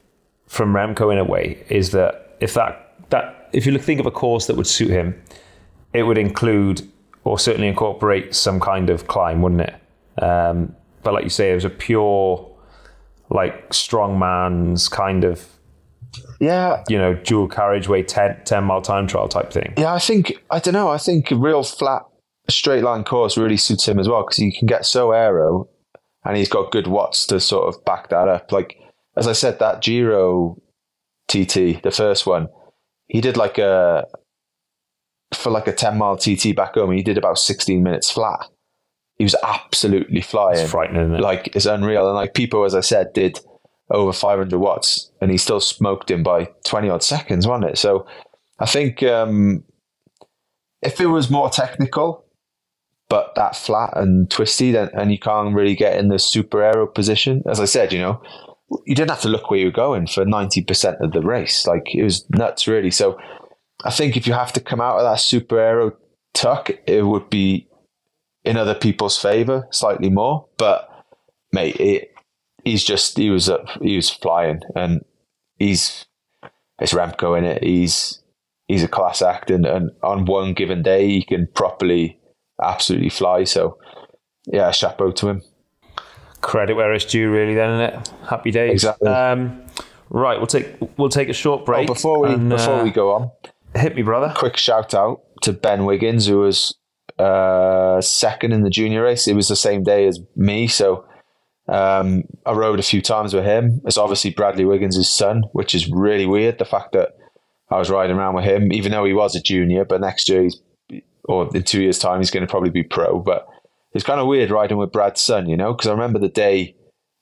from 0.47 0.73
Remco 0.73 1.11
in 1.11 1.19
a 1.19 1.23
way. 1.25 1.63
Is 1.69 1.91
that 1.91 2.37
if 2.39 2.53
that 2.53 2.93
that 3.09 3.49
if 3.51 3.65
you 3.65 3.71
look 3.73 3.81
think 3.81 3.99
of 3.99 4.05
a 4.05 4.11
course 4.11 4.47
that 4.47 4.55
would 4.55 4.67
suit 4.67 4.89
him, 4.89 5.21
it 5.93 6.03
would 6.03 6.17
include 6.17 6.87
or 7.25 7.37
certainly 7.37 7.67
incorporate 7.67 8.33
some 8.33 8.59
kind 8.61 8.89
of 8.89 9.07
climb, 9.07 9.41
wouldn't 9.41 9.61
it? 9.61 10.23
Um, 10.23 10.75
but 11.03 11.13
like 11.13 11.23
you 11.25 11.29
say, 11.29 11.51
it 11.51 11.55
was 11.55 11.65
a 11.65 11.69
pure 11.69 12.45
like 13.29 13.69
strongman's 13.71 14.87
kind 14.87 15.23
of 15.25 15.45
Yeah, 16.39 16.83
you 16.87 16.97
know 16.97 17.15
dual 17.15 17.47
carriageway 17.47 18.03
10, 18.03 18.43
10 18.45 18.63
mile 18.63 18.81
time 18.81 19.07
trial 19.07 19.27
type 19.27 19.51
thing. 19.51 19.73
yeah. 19.77 19.93
I 19.93 19.99
think 19.99 20.33
I 20.49 20.59
don't 20.59 20.73
know. 20.73 20.89
I 20.89 20.97
think 20.97 21.31
a 21.31 21.35
real 21.35 21.63
flat, 21.63 22.03
straight 22.49 22.83
line 22.83 23.03
course 23.03 23.37
really 23.37 23.57
suits 23.57 23.87
him 23.87 23.99
as 23.99 24.07
well 24.07 24.23
because 24.23 24.37
he 24.37 24.57
can 24.57 24.65
get 24.65 24.85
so 24.85 25.11
aero, 25.11 25.67
and 26.23 26.37
he's 26.37 26.49
got 26.49 26.71
good 26.71 26.87
watts 26.87 27.25
to 27.27 27.39
sort 27.39 27.67
of 27.67 27.83
back 27.83 28.09
that 28.09 28.27
up. 28.27 28.51
Like 28.51 28.77
as 29.17 29.27
I 29.27 29.33
said, 29.33 29.59
that 29.59 29.81
Giro 29.81 30.61
TT, 31.27 31.81
the 31.83 31.91
first 31.93 32.25
one, 32.25 32.47
he 33.07 33.19
did 33.21 33.35
like 33.35 33.57
a 33.57 34.05
for 35.33 35.51
like 35.51 35.67
a 35.67 35.73
ten 35.73 35.97
mile 35.97 36.17
TT 36.17 36.55
back 36.55 36.75
home. 36.75 36.91
He 36.91 37.03
did 37.03 37.17
about 37.17 37.37
sixteen 37.37 37.83
minutes 37.83 38.09
flat. 38.09 38.47
He 39.17 39.25
was 39.25 39.35
absolutely 39.43 40.21
flying. 40.21 40.59
It's 40.59 40.71
frightening, 40.71 41.13
it? 41.15 41.19
Like 41.19 41.53
it's 41.53 41.65
unreal. 41.65 42.07
And 42.07 42.15
like 42.15 42.33
people, 42.33 42.63
as 42.63 42.73
I 42.73 42.79
said, 42.79 43.11
did 43.13 43.39
over 43.91 44.13
500 44.13 44.57
watts, 44.57 45.11
and 45.21 45.31
he 45.31 45.37
still 45.37 45.59
smoked 45.59 46.11
him 46.11 46.23
by 46.23 46.49
20 46.65 46.89
odd 46.89 47.03
seconds, 47.03 47.47
wasn't 47.47 47.71
it? 47.71 47.77
So 47.77 48.05
I 48.59 48.65
think 48.65 49.01
um, 49.03 49.63
if 50.81 50.99
it 51.01 51.07
was 51.07 51.29
more 51.29 51.49
technical, 51.49 52.25
but 53.09 53.33
that 53.35 53.55
flat 53.55 53.91
and 53.95 54.29
twisty, 54.29 54.71
then 54.71 54.89
and 54.93 55.11
you 55.11 55.17
can't 55.17 55.55
really 55.55 55.75
get 55.75 55.97
in 55.97 56.09
the 56.09 56.19
super 56.19 56.61
aero 56.61 56.85
position. 56.85 57.41
As 57.49 57.59
I 57.59 57.65
said, 57.65 57.91
you 57.91 57.99
know, 57.99 58.21
you 58.85 58.95
didn't 58.95 59.09
have 59.09 59.21
to 59.21 59.29
look 59.29 59.49
where 59.49 59.59
you 59.59 59.67
were 59.67 59.71
going 59.71 60.05
for 60.05 60.25
90% 60.25 61.01
of 61.01 61.11
the 61.11 61.21
race. 61.21 61.65
Like 61.65 61.95
it 61.95 62.03
was 62.03 62.29
nuts, 62.29 62.67
really. 62.67 62.91
So 62.91 63.17
I 63.83 63.89
think 63.91 64.15
if 64.15 64.27
you 64.27 64.33
have 64.33 64.53
to 64.53 64.59
come 64.59 64.79
out 64.79 64.97
of 64.97 65.03
that 65.03 65.19
super 65.19 65.59
aero 65.59 65.93
tuck, 66.33 66.69
it 66.85 67.01
would 67.03 67.29
be 67.29 67.67
in 68.43 68.57
other 68.57 68.75
people's 68.75 69.17
favor 69.17 69.67
slightly 69.71 70.09
more. 70.09 70.45
But 70.57 70.87
mate, 71.51 71.77
it, 71.79 72.11
he's 72.63 72.83
just 72.83 73.17
he 73.17 73.29
was 73.29 73.49
up, 73.49 73.67
he 73.81 73.95
was 73.95 74.09
flying, 74.09 74.61
and 74.75 75.03
he's 75.57 76.05
it's 76.79 76.93
Remco 76.93 77.37
in 77.37 77.45
it. 77.45 77.63
He's 77.63 78.21
he's 78.67 78.83
a 78.83 78.87
class 78.87 79.21
act, 79.21 79.51
and, 79.51 79.65
and 79.65 79.91
on 80.03 80.25
one 80.25 80.53
given 80.53 80.81
day 80.83 81.07
he 81.07 81.23
can 81.23 81.47
properly, 81.53 82.19
absolutely 82.61 83.09
fly. 83.09 83.43
So 83.43 83.77
yeah, 84.47 84.71
chapeau 84.71 85.11
to 85.11 85.29
him. 85.29 85.41
credit 86.41 86.75
where 86.75 86.93
it's 86.93 87.05
due, 87.05 87.29
really. 87.29 87.53
Then, 87.55 87.81
isn't 87.81 87.99
it? 88.01 88.11
Happy 88.29 88.51
days. 88.51 88.71
Exactly. 88.71 89.09
Um, 89.09 89.63
right, 90.09 90.37
we'll 90.37 90.47
take 90.47 90.75
we'll 90.97 91.09
take 91.09 91.29
a 91.29 91.33
short 91.33 91.61
Oh, 91.61 91.65
break. 91.65 91.87
before 91.87 92.21
we 92.21 92.33
and, 92.33 92.49
before 92.49 92.75
uh, 92.79 92.83
we 92.83 92.91
go 92.91 93.11
on, 93.13 93.31
hit 93.75 93.95
me, 93.95 94.01
brother. 94.03 94.33
quick 94.35 94.57
shout 94.57 94.93
out 94.93 95.21
to 95.43 95.53
Ben 95.53 95.85
Wiggins, 95.85 96.27
who 96.27 96.39
was 96.39 96.75
uh, 97.17 97.99
second 98.01 98.53
in 98.53 98.63
the 98.63 98.69
junior 98.69 99.03
race. 99.03 99.27
It 99.27 99.35
was 99.35 99.47
the 99.49 99.55
same 99.55 99.83
day 99.83 100.07
as 100.07 100.19
me, 100.35 100.67
so 100.67 101.05
um, 101.69 102.23
I 102.45 102.53
rode 102.53 102.79
a 102.79 102.83
few 102.83 103.01
times 103.01 103.33
with 103.33 103.45
him. 103.45 103.81
It's 103.85 103.97
obviously 103.97 104.31
Bradley 104.31 104.65
Wiggins' 104.65 105.09
son, 105.09 105.43
which 105.53 105.75
is 105.75 105.89
really 105.89 106.25
weird. 106.25 106.57
The 106.57 106.65
fact 106.65 106.93
that 106.93 107.09
I 107.69 107.77
was 107.77 107.89
riding 107.89 108.17
around 108.17 108.35
with 108.35 108.45
him, 108.45 108.73
even 108.73 108.91
though 108.91 109.05
he 109.05 109.13
was 109.13 109.35
a 109.35 109.41
junior, 109.41 109.85
but 109.85 110.01
next 110.01 110.29
year 110.29 110.43
he's 110.43 110.59
or 111.25 111.47
in 111.55 111.63
two 111.63 111.81
years' 111.81 111.99
time 111.99 112.19
he's 112.19 112.31
going 112.31 112.45
to 112.45 112.49
probably 112.49 112.71
be 112.71 112.83
pro. 112.83 113.19
But 113.19 113.47
it's 113.93 114.03
kind 114.03 114.19
of 114.19 114.27
weird 114.27 114.49
riding 114.49 114.77
with 114.77 114.91
Brad's 114.91 115.21
son, 115.21 115.47
you 115.47 115.55
know, 115.55 115.73
because 115.73 115.87
I 115.87 115.91
remember 115.91 116.19
the 116.19 116.27
day 116.27 116.75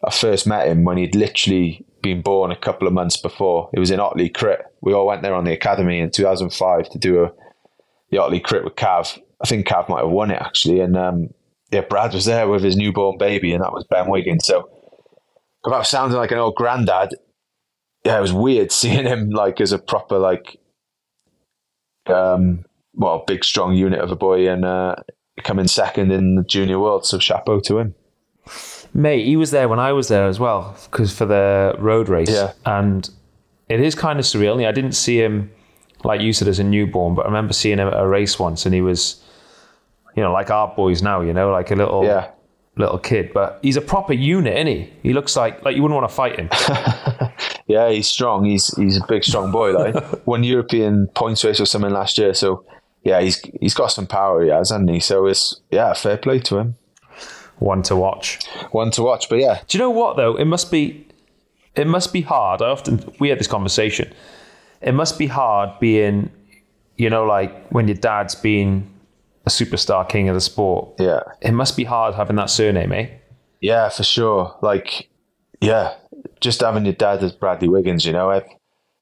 I 0.05 0.11
first 0.11 0.47
met 0.47 0.67
him 0.67 0.85
when 0.85 0.97
he'd 0.97 1.15
literally 1.15 1.85
been 2.01 2.21
born 2.21 2.51
a 2.51 2.55
couple 2.55 2.87
of 2.87 2.93
months 2.93 3.17
before. 3.17 3.69
It 3.73 3.79
was 3.79 3.91
in 3.91 3.99
Otley 3.99 4.29
Crit. 4.29 4.61
We 4.81 4.93
all 4.93 5.07
went 5.07 5.23
there 5.23 5.35
on 5.35 5.43
the 5.43 5.53
academy 5.53 5.99
in 5.99 6.11
2005 6.11 6.89
to 6.89 6.97
do 6.97 7.23
a 7.23 7.31
the 8.09 8.19
Otley 8.19 8.39
Crit 8.39 8.63
with 8.63 8.75
Cav. 8.75 9.19
I 9.43 9.47
think 9.47 9.67
Cav 9.67 9.89
might 9.89 10.03
have 10.03 10.09
won 10.09 10.31
it 10.31 10.41
actually, 10.41 10.79
and 10.79 10.95
um, 10.95 11.29
yeah, 11.71 11.81
Brad 11.81 12.13
was 12.13 12.25
there 12.25 12.47
with 12.47 12.63
his 12.63 12.75
newborn 12.75 13.17
baby, 13.17 13.53
and 13.53 13.63
that 13.63 13.73
was 13.73 13.85
Ben 13.89 14.09
Wiggins. 14.09 14.45
So 14.45 14.69
about 15.65 15.87
sounding 15.87 16.17
like 16.17 16.31
an 16.31 16.37
old 16.37 16.55
granddad, 16.55 17.09
yeah, 18.05 18.17
it 18.17 18.21
was 18.21 18.33
weird 18.33 18.71
seeing 18.71 19.05
him 19.05 19.29
like 19.29 19.59
as 19.61 19.71
a 19.71 19.79
proper 19.79 20.17
like, 20.17 20.57
um, 22.07 22.65
well, 22.93 23.23
big 23.27 23.43
strong 23.43 23.73
unit 23.73 23.99
of 23.99 24.11
a 24.11 24.15
boy, 24.15 24.49
and 24.49 24.65
uh, 24.65 24.95
coming 25.43 25.67
second 25.67 26.11
in 26.11 26.35
the 26.35 26.43
junior 26.43 26.79
world. 26.79 27.05
So 27.05 27.19
chapeau 27.19 27.59
to 27.61 27.79
him. 27.79 27.95
Mate, 28.93 29.25
he 29.25 29.35
was 29.35 29.51
there 29.51 29.67
when 29.67 29.79
I 29.79 29.91
was 29.91 30.07
there 30.07 30.27
as 30.27 30.39
well, 30.39 30.75
because 30.89 31.15
for 31.15 31.25
the 31.25 31.75
road 31.77 32.09
race. 32.09 32.29
Yeah. 32.29 32.53
And 32.65 33.09
it 33.69 33.81
is 33.81 33.95
kind 33.95 34.19
of 34.19 34.25
surreal. 34.25 34.65
I 34.65 34.71
didn't 34.71 34.93
see 34.93 35.21
him, 35.21 35.51
like 36.03 36.21
you 36.21 36.33
said, 36.33 36.47
as 36.47 36.59
a 36.59 36.63
newborn, 36.63 37.13
but 37.13 37.23
I 37.23 37.25
remember 37.25 37.53
seeing 37.53 37.79
him 37.79 37.87
at 37.87 37.99
a 37.99 38.07
race 38.07 38.39
once, 38.39 38.65
and 38.65 38.73
he 38.73 38.81
was, 38.81 39.21
you 40.17 40.23
know, 40.23 40.33
like 40.33 40.49
our 40.49 40.67
boys 40.75 41.01
now, 41.01 41.21
you 41.21 41.31
know, 41.33 41.49
like 41.51 41.71
a 41.71 41.75
little 41.75 42.03
Yeah. 42.03 42.31
little 42.75 42.97
kid. 42.97 43.31
But 43.33 43.59
he's 43.61 43.77
a 43.77 43.81
proper 43.81 44.11
unit, 44.13 44.53
isn't 44.55 44.67
he? 44.67 44.93
He 45.03 45.13
looks 45.13 45.35
like 45.37 45.63
like 45.63 45.75
you 45.77 45.81
wouldn't 45.83 45.99
want 46.01 46.09
to 46.09 46.15
fight 46.15 46.35
him. 46.37 46.49
Yeah, 47.69 47.89
he's 47.89 48.07
strong. 48.07 48.45
He's 48.45 48.73
he's 48.77 48.95
a 48.95 49.05
big, 49.07 49.25
strong 49.25 49.51
boy. 49.51 49.73
Like 49.73 49.95
won 50.25 50.41
European 50.45 51.07
points 51.07 51.43
race 51.43 51.59
or 51.59 51.65
something 51.65 51.91
last 51.91 52.17
year. 52.17 52.33
So 52.33 52.63
yeah, 53.03 53.19
he's 53.19 53.41
he's 53.59 53.73
got 53.73 53.87
some 53.87 54.07
power. 54.07 54.41
He 54.41 54.49
has, 54.49 54.69
hasn't 54.69 54.89
he? 54.89 55.01
So 55.01 55.25
it's 55.25 55.59
yeah, 55.69 55.93
fair 55.93 56.15
play 56.17 56.39
to 56.39 56.57
him. 56.59 56.75
One 57.59 57.81
to 57.83 57.95
watch. 57.97 58.39
One 58.71 58.89
to 58.91 59.03
watch. 59.03 59.27
But 59.27 59.39
yeah, 59.39 59.59
Do 59.67 59.77
you 59.77 59.83
know 59.83 59.89
what 59.91 60.15
though? 60.15 60.35
It 60.37 60.45
must 60.45 60.71
be 60.71 61.05
it 61.75 61.87
must 61.87 62.13
be 62.13 62.21
hard. 62.21 62.61
I 62.61 62.69
often 62.69 63.03
we 63.19 63.27
had 63.27 63.37
this 63.37 63.47
conversation. 63.47 64.13
It 64.81 64.93
must 64.93 65.19
be 65.19 65.27
hard 65.27 65.77
being, 65.81 66.29
you 66.95 67.09
know, 67.09 67.25
like 67.25 67.67
when 67.69 67.89
your 67.89 67.97
dad's 67.97 68.35
been 68.35 68.89
a 69.47 69.49
superstar 69.49 70.07
king 70.07 70.27
of 70.29 70.35
the 70.35 70.41
sport. 70.41 70.89
yeah, 70.99 71.21
It 71.41 71.53
must 71.53 71.77
be 71.77 71.85
hard 71.85 72.15
having 72.15 72.35
that 72.35 72.49
surname, 72.49 72.91
eh? 72.91 73.07
yeah, 73.61 73.89
for 73.89 74.03
sure. 74.03 74.55
Like 74.61 75.09
yeah, 75.61 75.95
just 76.39 76.61
having 76.61 76.85
your 76.85 76.93
dad 76.93 77.23
as 77.23 77.31
Bradley 77.31 77.67
Wiggins. 77.67 78.05
You 78.05 78.13
know, 78.13 78.29
if, 78.29 78.43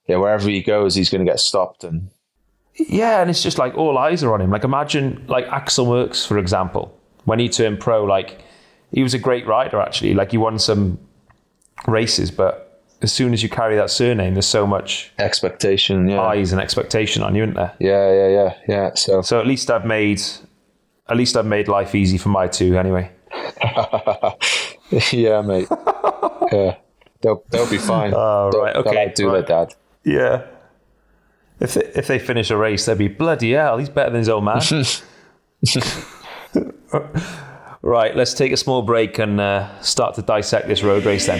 yeah, 0.07 0.17
wherever 0.17 0.47
he 0.49 0.61
goes, 0.61 0.95
he's 0.95 1.09
going 1.09 1.25
to 1.25 1.29
get 1.29 1.39
stopped. 1.39 1.83
And 1.83 2.09
Yeah, 2.75 3.21
and 3.21 3.29
it's 3.29 3.43
just 3.43 3.57
like 3.57 3.75
all 3.75 3.97
eyes 3.97 4.23
are 4.23 4.33
on 4.33 4.41
him. 4.41 4.51
Like 4.51 4.63
imagine 4.63 5.25
like 5.27 5.45
Axel 5.47 5.87
Merckx, 5.87 6.25
for 6.25 6.37
example, 6.37 6.97
when 7.25 7.39
he 7.39 7.49
turned 7.49 7.79
pro, 7.79 8.05
like 8.05 8.39
he 8.91 9.03
was 9.03 9.13
a 9.13 9.19
great 9.19 9.45
rider 9.45 9.81
actually. 9.81 10.13
Like 10.13 10.31
he 10.31 10.37
won 10.37 10.59
some 10.59 10.99
races, 11.87 12.31
but 12.31 12.64
as 13.01 13.11
soon 13.11 13.33
as 13.33 13.43
you 13.43 13.49
carry 13.49 13.75
that 13.75 13.89
surname, 13.89 14.33
there's 14.35 14.45
so 14.47 14.65
much 14.65 15.11
expectation. 15.19 16.07
Yeah, 16.09 16.21
eyes 16.21 16.51
and 16.51 16.61
expectation 16.61 17.23
on 17.23 17.35
you, 17.35 17.43
isn't 17.43 17.55
there? 17.55 17.73
yeah, 17.79 18.11
yeah, 18.11 18.27
yeah, 18.27 18.53
yeah. 18.67 18.93
So 18.95 19.21
So 19.21 19.39
at 19.39 19.47
least 19.47 19.69
I've 19.69 19.85
made 19.85 20.21
at 21.07 21.17
least 21.17 21.35
I've 21.37 21.45
made 21.45 21.67
life 21.67 21.93
easy 21.95 22.17
for 22.17 22.29
my 22.29 22.47
two 22.47 22.77
anyway. 22.77 23.11
yeah, 25.11 25.41
mate. 25.41 25.67
yeah, 26.51 26.75
they'll 27.21 27.43
they'll 27.49 27.69
be 27.69 27.77
fine. 27.77 28.13
Oh, 28.15 28.49
They'll- 28.51 28.61
right, 28.61 28.73
they'll 28.73 28.87
okay, 28.87 29.09
outdo 29.09 29.27
right. 29.27 29.33
their 29.47 29.65
dad. 29.65 29.75
Yeah. 30.03 30.45
If 31.59 31.73
they, 31.75 31.85
if 31.95 32.07
they 32.07 32.19
finish 32.19 32.49
a 32.51 32.57
race, 32.57 32.85
they'll 32.85 32.95
be 32.95 33.07
bloody 33.07 33.51
hell. 33.53 33.77
He's 33.77 33.89
better 33.89 34.09
than 34.09 34.19
his 34.19 34.29
old 34.29 34.43
man. 34.43 34.61
right, 37.81 38.15
let's 38.15 38.33
take 38.33 38.51
a 38.51 38.57
small 38.57 38.81
break 38.81 39.19
and 39.19 39.39
uh, 39.39 39.81
start 39.81 40.15
to 40.15 40.21
dissect 40.21 40.67
this 40.67 40.83
road 40.83 41.05
race 41.05 41.27
then. 41.27 41.39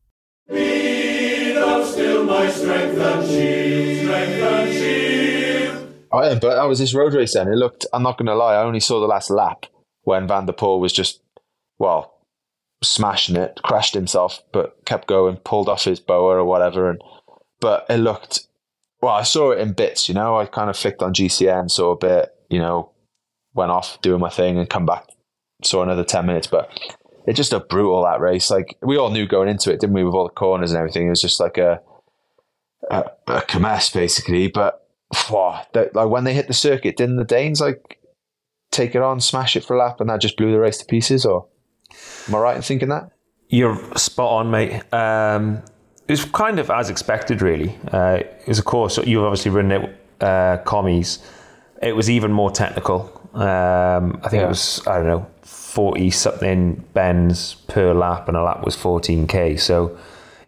Oh, 6.13 6.23
yeah, 6.23 6.37
but 6.39 6.55
that 6.55 6.67
was 6.67 6.79
this 6.79 6.93
road 6.93 7.13
race 7.13 7.33
then. 7.33 7.47
It 7.47 7.55
looked, 7.55 7.85
I'm 7.93 8.03
not 8.03 8.17
going 8.17 8.27
to 8.27 8.35
lie, 8.35 8.55
I 8.55 8.63
only 8.63 8.81
saw 8.81 8.99
the 8.99 9.07
last 9.07 9.29
lap 9.29 9.65
when 10.03 10.27
Van 10.27 10.45
der 10.45 10.53
Poel 10.53 10.79
was 10.79 10.91
just, 10.91 11.21
well, 11.79 12.13
smashing 12.83 13.35
it, 13.35 13.61
crashed 13.63 13.93
himself, 13.93 14.43
but 14.51 14.83
kept 14.85 15.07
going, 15.07 15.37
pulled 15.37 15.69
off 15.69 15.85
his 15.85 15.99
boa 15.99 16.35
or 16.35 16.45
whatever. 16.45 16.89
And 16.89 17.01
But 17.59 17.85
it 17.89 17.97
looked, 17.97 18.47
well, 19.01 19.13
I 19.13 19.23
saw 19.23 19.51
it 19.51 19.59
in 19.59 19.73
bits, 19.73 20.09
you 20.09 20.15
know. 20.15 20.37
I 20.37 20.45
kind 20.45 20.69
of 20.69 20.77
flicked 20.77 21.01
on 21.01 21.13
GCN, 21.13 21.71
saw 21.71 21.91
a 21.91 21.97
bit, 21.97 22.29
you 22.49 22.59
know, 22.59 22.91
went 23.53 23.71
off 23.71 24.01
doing 24.01 24.19
my 24.19 24.29
thing 24.29 24.57
and 24.57 24.69
come 24.69 24.85
back, 24.85 25.05
saw 25.63 25.81
another 25.81 26.03
10 26.03 26.25
minutes. 26.25 26.47
But 26.47 26.69
it 27.31 27.35
just 27.35 27.53
a 27.53 27.59
brutal, 27.59 28.03
that 28.03 28.19
race. 28.19 28.51
Like, 28.51 28.77
we 28.81 28.97
all 28.97 29.09
knew 29.09 29.25
going 29.25 29.49
into 29.49 29.71
it, 29.71 29.79
didn't 29.79 29.93
we, 29.95 30.03
with 30.03 30.13
all 30.13 30.25
the 30.27 30.33
corners 30.33 30.71
and 30.71 30.77
everything. 30.77 31.07
It 31.07 31.09
was 31.11 31.21
just 31.21 31.39
like 31.39 31.57
a, 31.57 31.81
a, 32.89 33.05
a 33.27 33.59
mess, 33.59 33.89
basically. 33.89 34.47
But 34.49 34.87
wow, 35.31 35.65
that, 35.73 35.95
like 35.95 36.09
when 36.09 36.25
they 36.25 36.33
hit 36.33 36.47
the 36.47 36.53
circuit, 36.53 36.97
didn't 36.97 37.15
the 37.17 37.23
Danes 37.23 37.61
like 37.61 37.99
take 38.71 38.95
it 38.95 39.01
on, 39.01 39.19
smash 39.19 39.55
it 39.55 39.63
for 39.63 39.75
a 39.75 39.79
lap, 39.79 40.01
and 40.01 40.09
that 40.09 40.21
just 40.21 40.37
blew 40.37 40.51
the 40.51 40.59
race 40.59 40.77
to 40.79 40.85
pieces? 40.85 41.25
Or 41.25 41.47
am 42.27 42.35
I 42.35 42.39
right 42.39 42.55
in 42.55 42.61
thinking 42.61 42.89
that? 42.89 43.09
You're 43.49 43.75
spot 43.97 44.31
on, 44.31 44.51
mate. 44.51 44.81
Um, 44.93 45.61
it 46.07 46.13
was 46.13 46.25
kind 46.25 46.59
of 46.59 46.69
as 46.69 46.89
expected, 46.89 47.41
really. 47.41 47.77
Uh, 47.91 48.19
it 48.23 48.47
was, 48.47 48.59
of 48.59 48.65
course, 48.65 48.97
you've 48.97 49.23
obviously 49.23 49.51
ridden 49.51 49.71
it, 49.71 49.97
uh, 50.21 50.57
commies. 50.65 51.19
It 51.81 51.95
was 51.95 52.09
even 52.09 52.31
more 52.31 52.51
technical. 52.51 53.09
Um, 53.33 54.19
I 54.23 54.29
think 54.29 54.41
Yeah. 54.41 54.45
it 54.45 54.49
was, 54.49 54.85
I 54.87 54.97
don't 54.97 55.07
know, 55.07 55.27
40 55.71 56.11
something 56.11 56.83
bends 56.93 57.55
per 57.69 57.93
lap, 57.93 58.27
and 58.27 58.35
a 58.35 58.43
lap 58.43 58.65
was 58.65 58.75
14k. 58.75 59.57
So, 59.57 59.97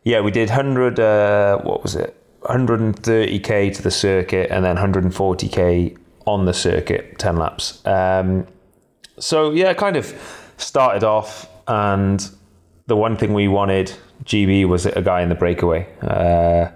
yeah, 0.03 0.19
we 0.19 0.31
did 0.31 0.49
100, 0.49 0.99
uh, 0.99 1.59
what 1.59 1.81
was 1.81 1.95
it? 1.95 2.13
130k 2.41 3.73
to 3.73 3.81
the 3.81 3.89
circuit, 3.89 4.51
and 4.51 4.65
then 4.65 4.75
140k 4.75 5.97
on 6.25 6.43
the 6.43 6.53
circuit, 6.53 7.17
10 7.19 7.37
laps. 7.37 7.85
Um, 7.85 8.45
so 9.17 9.51
yeah, 9.51 9.73
kind 9.73 9.95
of 9.95 10.13
started 10.57 11.05
off, 11.05 11.47
and 11.69 12.29
the 12.87 12.97
one 12.97 13.15
thing 13.15 13.33
we 13.33 13.47
wanted, 13.47 13.93
GB, 14.25 14.67
was 14.67 14.85
a 14.85 15.01
guy 15.01 15.21
in 15.21 15.29
the 15.29 15.35
breakaway. 15.35 15.87
Uh, 16.01 16.69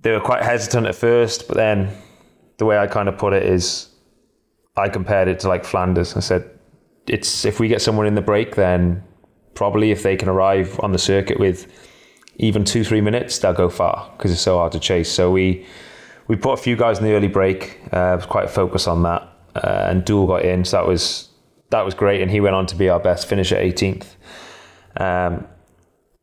they 0.00 0.12
were 0.12 0.20
quite 0.20 0.44
hesitant 0.44 0.86
at 0.86 0.94
first, 0.94 1.48
but 1.48 1.56
then 1.56 1.90
the 2.58 2.64
way 2.64 2.78
I 2.78 2.86
kind 2.86 3.08
of 3.08 3.18
put 3.18 3.32
it 3.32 3.42
is, 3.42 3.88
I 4.76 4.88
compared 4.88 5.26
it 5.26 5.40
to 5.40 5.48
like 5.48 5.64
Flanders. 5.64 6.16
I 6.16 6.20
said, 6.20 6.57
it's 7.08 7.44
if 7.44 7.60
we 7.60 7.68
get 7.68 7.82
someone 7.82 8.06
in 8.06 8.14
the 8.14 8.22
break, 8.22 8.56
then 8.56 9.02
probably 9.54 9.90
if 9.90 10.02
they 10.02 10.16
can 10.16 10.28
arrive 10.28 10.78
on 10.80 10.92
the 10.92 10.98
circuit 10.98 11.38
with 11.38 11.66
even 12.36 12.64
two 12.64 12.84
three 12.84 13.00
minutes, 13.00 13.38
they'll 13.38 13.52
go 13.52 13.68
far 13.68 14.12
because 14.16 14.30
it's 14.30 14.40
so 14.40 14.58
hard 14.58 14.72
to 14.72 14.80
chase. 14.80 15.10
So 15.10 15.30
we 15.30 15.66
we 16.28 16.36
put 16.36 16.52
a 16.52 16.56
few 16.56 16.76
guys 16.76 16.98
in 16.98 17.04
the 17.04 17.12
early 17.12 17.28
break. 17.28 17.80
Uh, 17.86 18.14
was 18.16 18.26
quite 18.26 18.44
a 18.44 18.48
focus 18.48 18.86
on 18.86 19.02
that, 19.02 19.22
uh, 19.56 19.86
and 19.90 20.04
Doull 20.04 20.26
got 20.26 20.44
in, 20.44 20.64
so 20.64 20.76
that 20.76 20.86
was 20.86 21.28
that 21.70 21.84
was 21.84 21.94
great, 21.94 22.22
and 22.22 22.30
he 22.30 22.40
went 22.40 22.54
on 22.54 22.66
to 22.66 22.76
be 22.76 22.88
our 22.88 23.00
best 23.00 23.26
finisher, 23.26 23.56
18th. 23.56 24.14
Um, 24.96 25.46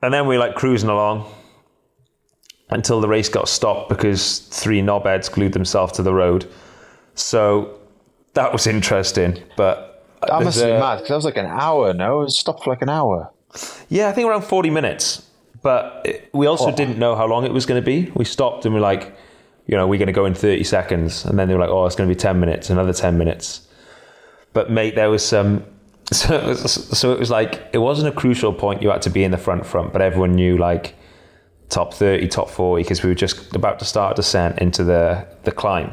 and 0.01 0.13
then 0.13 0.27
we 0.27 0.37
like 0.37 0.55
cruising 0.55 0.89
along 0.89 1.31
until 2.69 2.99
the 2.99 3.07
race 3.07 3.29
got 3.29 3.47
stopped 3.47 3.89
because 3.89 4.39
three 4.39 4.81
knobheads 4.81 5.31
glued 5.31 5.53
themselves 5.53 5.93
to 5.93 6.03
the 6.03 6.13
road. 6.13 6.51
So 7.13 7.79
that 8.33 8.51
was 8.51 8.67
interesting, 8.67 9.41
but 9.55 9.94
That 10.27 10.43
must 10.43 10.59
have 10.59 10.67
been 10.67 10.79
mad 10.79 10.95
because 10.95 11.09
that 11.09 11.15
was 11.15 11.25
like 11.25 11.37
an 11.37 11.45
hour. 11.45 11.93
No, 11.93 12.21
it 12.21 12.31
stopped 12.31 12.63
for 12.63 12.69
like 12.69 12.81
an 12.81 12.89
hour. 12.89 13.31
Yeah, 13.89 14.09
I 14.09 14.11
think 14.11 14.27
around 14.27 14.43
40 14.43 14.69
minutes. 14.69 15.25
But 15.61 16.01
it- 16.05 16.29
we 16.33 16.45
also 16.47 16.67
oh. 16.67 16.75
didn't 16.75 16.97
know 16.97 17.15
how 17.15 17.25
long 17.25 17.45
it 17.45 17.53
was 17.53 17.65
going 17.65 17.81
to 17.81 17.85
be. 17.85 18.11
We 18.15 18.25
stopped 18.25 18.65
and 18.65 18.73
we're 18.73 18.81
like, 18.81 19.15
you 19.67 19.75
know, 19.75 19.87
we're 19.87 19.97
going 19.97 20.07
to 20.07 20.13
go 20.13 20.25
in 20.25 20.33
30 20.33 20.63
seconds. 20.63 21.25
And 21.25 21.39
then 21.39 21.47
they 21.47 21.53
were 21.53 21.59
like, 21.59 21.69
oh, 21.69 21.85
it's 21.85 21.95
going 21.95 22.07
to 22.07 22.13
be 22.13 22.19
10 22.19 22.39
minutes, 22.39 22.69
another 22.69 22.93
10 22.93 23.17
minutes. 23.17 23.67
But 24.53 24.69
mate, 24.69 24.95
there 24.95 25.09
was 25.09 25.31
um, 25.33 25.59
some. 25.59 25.65
So 26.11 26.35
it 26.35 26.45
was, 26.45 26.71
so 26.99 27.13
it 27.13 27.19
was 27.19 27.31
like, 27.31 27.67
it 27.73 27.79
wasn't 27.79 28.09
a 28.09 28.11
crucial 28.11 28.53
point 28.53 28.83
you 28.83 28.91
had 28.91 29.01
to 29.01 29.09
be 29.09 29.23
in 29.23 29.31
the 29.31 29.39
front 29.39 29.65
front, 29.65 29.91
but 29.91 30.03
everyone 30.03 30.35
knew 30.35 30.55
like 30.55 30.93
top 31.69 31.95
30, 31.95 32.27
top 32.27 32.47
40, 32.47 32.83
because 32.83 33.01
we 33.01 33.09
were 33.09 33.15
just 33.15 33.55
about 33.55 33.79
to 33.79 33.85
start 33.85 34.15
descent 34.15 34.59
into 34.59 34.83
the, 34.83 35.27
the 35.45 35.51
climb. 35.51 35.91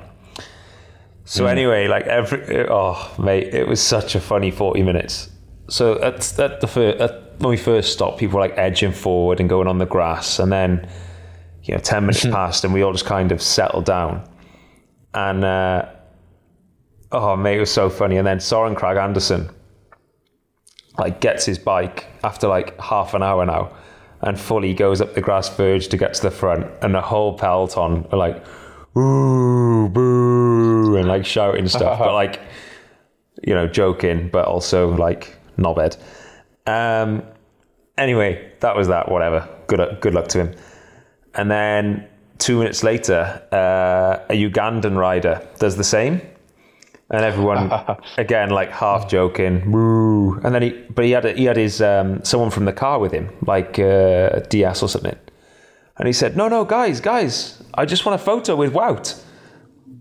So 1.24 1.46
anyway, 1.46 1.87
like 1.87 2.06
every 2.06 2.66
oh 2.68 3.14
mate, 3.18 3.54
it 3.54 3.68
was 3.68 3.80
such 3.80 4.14
a 4.14 4.20
funny 4.20 4.50
forty 4.50 4.82
minutes. 4.82 5.30
So 5.68 6.00
at, 6.02 6.38
at 6.38 6.61
the 6.61 6.66
first, 6.66 7.00
at, 7.00 7.40
when 7.40 7.50
we 7.50 7.56
first 7.56 7.92
stopped, 7.92 8.18
people 8.18 8.38
were 8.38 8.46
like 8.46 8.58
edging 8.58 8.92
forward 8.92 9.40
and 9.40 9.48
going 9.48 9.68
on 9.68 9.78
the 9.78 9.87
grass, 9.87 10.38
and 10.38 10.50
then 10.50 10.88
you 11.62 11.74
know 11.74 11.80
ten 11.80 12.02
minutes 12.02 12.24
passed, 12.30 12.64
and 12.64 12.74
we 12.74 12.82
all 12.82 12.92
just 12.92 13.06
kind 13.06 13.30
of 13.30 13.40
settled 13.40 13.85
down. 13.85 14.28
And 15.14 15.44
uh, 15.44 15.88
oh 17.12 17.37
mate, 17.37 17.56
it 17.56 17.61
was 17.61 17.72
so 17.72 17.88
funny. 17.88 18.16
And 18.16 18.26
then 18.26 18.40
Soren 18.40 18.74
Kragh 18.74 19.00
Andersen 19.02 19.50
like 20.98 21.20
gets 21.20 21.46
his 21.46 21.58
bike 21.58 22.06
after 22.22 22.48
like 22.48 22.78
half 22.80 23.14
an 23.14 23.22
hour 23.22 23.46
now, 23.46 23.76
and 24.22 24.38
fully 24.38 24.74
goes 24.74 25.00
up 25.00 25.14
the 25.14 25.20
grass 25.20 25.54
verge 25.56 25.88
to 25.88 25.96
get 25.96 26.14
to 26.14 26.22
the 26.22 26.32
front, 26.32 26.66
and 26.82 26.94
the 26.94 27.00
whole 27.00 27.38
peloton 27.38 28.06
are 28.11 28.18
like 28.18 28.44
ooh, 28.96 29.88
boo, 29.88 30.96
and 30.96 31.09
like 31.09 31.24
shouting 31.24 31.68
stuff, 31.76 31.98
but 31.98 32.12
like, 32.12 32.40
you 33.42 33.55
know, 33.55 33.66
joking, 33.66 34.28
but 34.28 34.46
also 34.46 34.94
like 34.94 35.37
knobhead. 35.57 35.96
Um, 36.66 37.22
anyway, 37.98 38.52
that 38.61 38.76
was 38.76 38.88
that. 38.88 39.11
Whatever. 39.11 39.48
Good, 39.66 40.00
good 40.00 40.14
luck 40.14 40.28
to 40.28 40.38
him. 40.38 40.55
And 41.35 41.50
then 41.50 42.09
two 42.38 42.59
minutes 42.59 42.83
later, 42.83 43.42
uh, 43.52 44.24
a 44.28 44.35
Ugandan 44.35 44.96
rider 44.96 45.46
does 45.59 45.76
the 45.76 45.85
same, 45.85 46.20
and 47.11 47.24
everyone 47.24 47.72
again 48.18 48.50
like 48.50 48.70
half 48.70 49.09
joking, 49.09 49.70
woo. 49.70 50.40
And 50.44 50.55
then 50.55 50.62
he, 50.62 50.70
but 50.70 51.05
he 51.05 51.12
had 51.12 51.24
a, 51.24 51.33
he 51.33 51.44
had 51.44 51.57
his 51.57 51.81
um, 51.81 52.22
someone 52.24 52.50
from 52.50 52.64
the 52.66 52.72
car 52.72 52.98
with 52.98 53.12
him, 53.12 53.31
like 53.46 53.78
uh, 53.78 54.40
DS 54.50 54.83
or 54.83 54.88
something. 54.88 55.16
And 56.03 56.09
he 56.09 56.12
said, 56.12 56.37
"No, 56.37 56.49
no, 56.49 56.65
guys, 56.65 56.99
guys, 56.99 57.62
I 57.75 57.87
just 57.87 58.05
want 58.05 58.21
a 58.21 58.25
photo 58.25 58.57
with 58.57 58.73
Wout." 58.73 59.23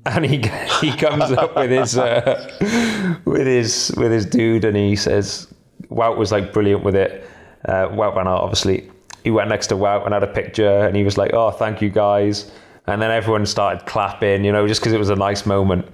And 0.07 0.25
he 0.25 0.37
he 0.81 0.97
comes 0.97 1.31
up 1.31 1.55
with 1.55 1.69
his 1.69 1.95
uh, 1.95 3.19
with 3.23 3.45
his 3.45 3.93
with 3.95 4.11
his 4.11 4.25
dude, 4.25 4.65
and 4.65 4.75
he 4.75 4.95
says, 4.95 5.53
"Wout 5.91 6.17
was 6.17 6.31
like 6.31 6.53
brilliant 6.53 6.83
with 6.83 6.95
it." 6.95 7.23
Uh, 7.65 7.87
Wout 7.89 8.15
van 8.15 8.25
Aert, 8.25 8.41
obviously, 8.41 8.89
he 9.23 9.29
went 9.29 9.49
next 9.49 9.67
to 9.67 9.75
Wout 9.75 10.03
and 10.03 10.11
had 10.15 10.23
a 10.23 10.33
picture, 10.33 10.87
and 10.87 10.95
he 10.95 11.03
was 11.03 11.19
like, 11.19 11.35
"Oh, 11.35 11.51
thank 11.51 11.83
you, 11.83 11.91
guys." 11.91 12.49
And 12.87 12.99
then 12.99 13.11
everyone 13.11 13.45
started 13.45 13.85
clapping, 13.85 14.43
you 14.43 14.51
know, 14.51 14.67
just 14.67 14.81
because 14.81 14.93
it 14.93 14.97
was 14.97 15.11
a 15.11 15.15
nice 15.15 15.45
moment. 15.45 15.85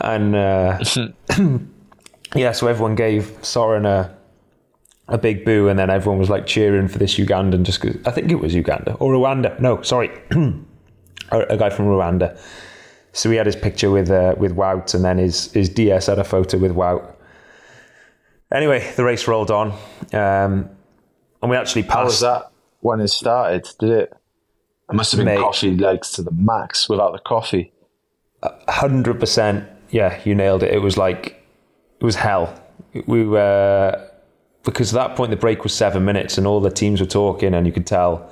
And 0.00 0.34
uh, 0.34 0.80
yeah, 2.34 2.50
so 2.50 2.66
everyone 2.66 2.96
gave 2.96 3.32
Soren 3.42 3.86
a 3.86 4.12
a 5.08 5.18
big 5.18 5.44
boo, 5.44 5.68
and 5.68 5.78
then 5.78 5.88
everyone 5.90 6.18
was 6.18 6.28
like 6.30 6.46
cheering 6.46 6.88
for 6.88 6.98
this 6.98 7.16
Ugandan 7.16 7.62
just 7.62 7.80
because 7.80 8.04
I 8.06 8.10
think 8.10 8.30
it 8.30 8.36
was 8.36 8.54
Uganda 8.54 8.94
or 8.94 9.12
Rwanda. 9.12 9.58
No, 9.60 9.82
sorry, 9.82 10.10
a, 11.30 11.40
a 11.50 11.56
guy 11.56 11.70
from 11.70 11.86
Rwanda. 11.86 12.38
So 13.12 13.30
he 13.30 13.36
had 13.36 13.46
his 13.46 13.56
picture 13.56 13.90
with 13.90 14.10
uh, 14.10 14.34
with 14.36 14.54
Wout, 14.56 14.94
and 14.94 15.04
then 15.04 15.18
his 15.18 15.52
his 15.52 15.68
DS 15.68 16.06
had 16.06 16.18
a 16.18 16.24
photo 16.24 16.58
with 16.58 16.72
Wout. 16.72 17.14
Anyway, 18.52 18.92
the 18.96 19.04
race 19.04 19.26
rolled 19.26 19.50
on, 19.50 19.72
um, 20.12 20.70
and 21.42 21.50
we 21.50 21.56
actually 21.56 21.82
How 21.82 22.04
was 22.04 22.14
passed. 22.14 22.22
that? 22.22 22.50
when 22.80 23.00
it 23.00 23.08
started, 23.08 23.66
did 23.80 23.90
it? 23.90 24.12
It 24.88 24.94
must 24.94 25.10
have 25.12 25.18
been 25.18 25.24
Mate. 25.34 25.40
coffee 25.40 25.74
legs 25.76 26.10
to 26.12 26.22
the 26.22 26.30
max 26.30 26.88
without 26.88 27.12
the 27.12 27.18
coffee. 27.18 27.72
hundred 28.68 29.18
percent. 29.18 29.68
Yeah, 29.90 30.20
you 30.24 30.34
nailed 30.34 30.62
it. 30.62 30.72
It 30.72 30.78
was 30.82 30.96
like 30.96 31.42
it 32.00 32.04
was 32.04 32.16
hell. 32.16 32.54
We 33.06 33.24
were 33.24 34.08
because 34.66 34.94
at 34.94 35.08
that 35.08 35.16
point 35.16 35.30
the 35.30 35.36
break 35.36 35.62
was 35.62 35.72
seven 35.72 36.04
minutes 36.04 36.36
and 36.36 36.46
all 36.46 36.60
the 36.60 36.70
teams 36.70 37.00
were 37.00 37.06
talking 37.06 37.54
and 37.54 37.66
you 37.66 37.72
could 37.72 37.86
tell 37.86 38.30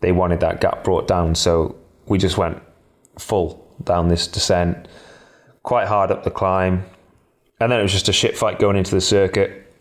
they 0.00 0.12
wanted 0.12 0.40
that 0.40 0.62
gap 0.62 0.82
brought 0.82 1.06
down. 1.06 1.34
So 1.34 1.76
we 2.06 2.16
just 2.16 2.38
went 2.38 2.62
full 3.18 3.62
down 3.84 4.08
this 4.08 4.26
descent, 4.26 4.88
quite 5.62 5.88
hard 5.88 6.10
up 6.10 6.24
the 6.24 6.30
climb, 6.30 6.84
and 7.60 7.70
then 7.70 7.78
it 7.78 7.82
was 7.82 7.92
just 7.92 8.08
a 8.08 8.12
shit 8.12 8.38
fight 8.38 8.58
going 8.58 8.76
into 8.76 8.94
the 8.94 9.00
circuit. 9.00 9.72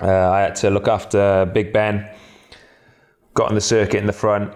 Uh, 0.00 0.30
I 0.30 0.40
had 0.40 0.54
to 0.56 0.70
look 0.70 0.86
after 0.86 1.46
Big 1.46 1.72
Ben. 1.72 2.08
Got 3.34 3.48
on 3.48 3.54
the 3.54 3.60
circuit 3.60 3.98
in 3.98 4.06
the 4.06 4.14
front, 4.14 4.54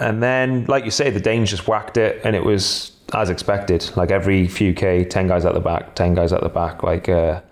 and 0.00 0.22
then, 0.22 0.64
like 0.64 0.86
you 0.86 0.90
say, 0.90 1.10
the 1.10 1.20
Danes 1.20 1.50
just 1.50 1.68
whacked 1.68 1.98
it, 1.98 2.22
and 2.24 2.34
it 2.34 2.42
was 2.42 2.92
as 3.12 3.28
expected. 3.28 3.90
Like 3.96 4.10
every 4.10 4.48
few 4.48 4.72
k, 4.72 5.04
ten 5.04 5.26
guys 5.26 5.44
at 5.44 5.52
the 5.52 5.60
back, 5.60 5.94
ten 5.94 6.14
guys 6.14 6.32
at 6.32 6.40
the 6.40 6.48
back. 6.48 6.82
Like, 6.82 7.10
uh, 7.10 7.42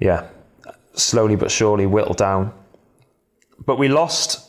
yeah, 0.00 0.26
slowly 0.94 1.36
but 1.36 1.50
surely 1.50 1.86
whittled 1.86 2.16
down. 2.16 2.52
But 3.64 3.78
we 3.78 3.88
lost, 3.88 4.48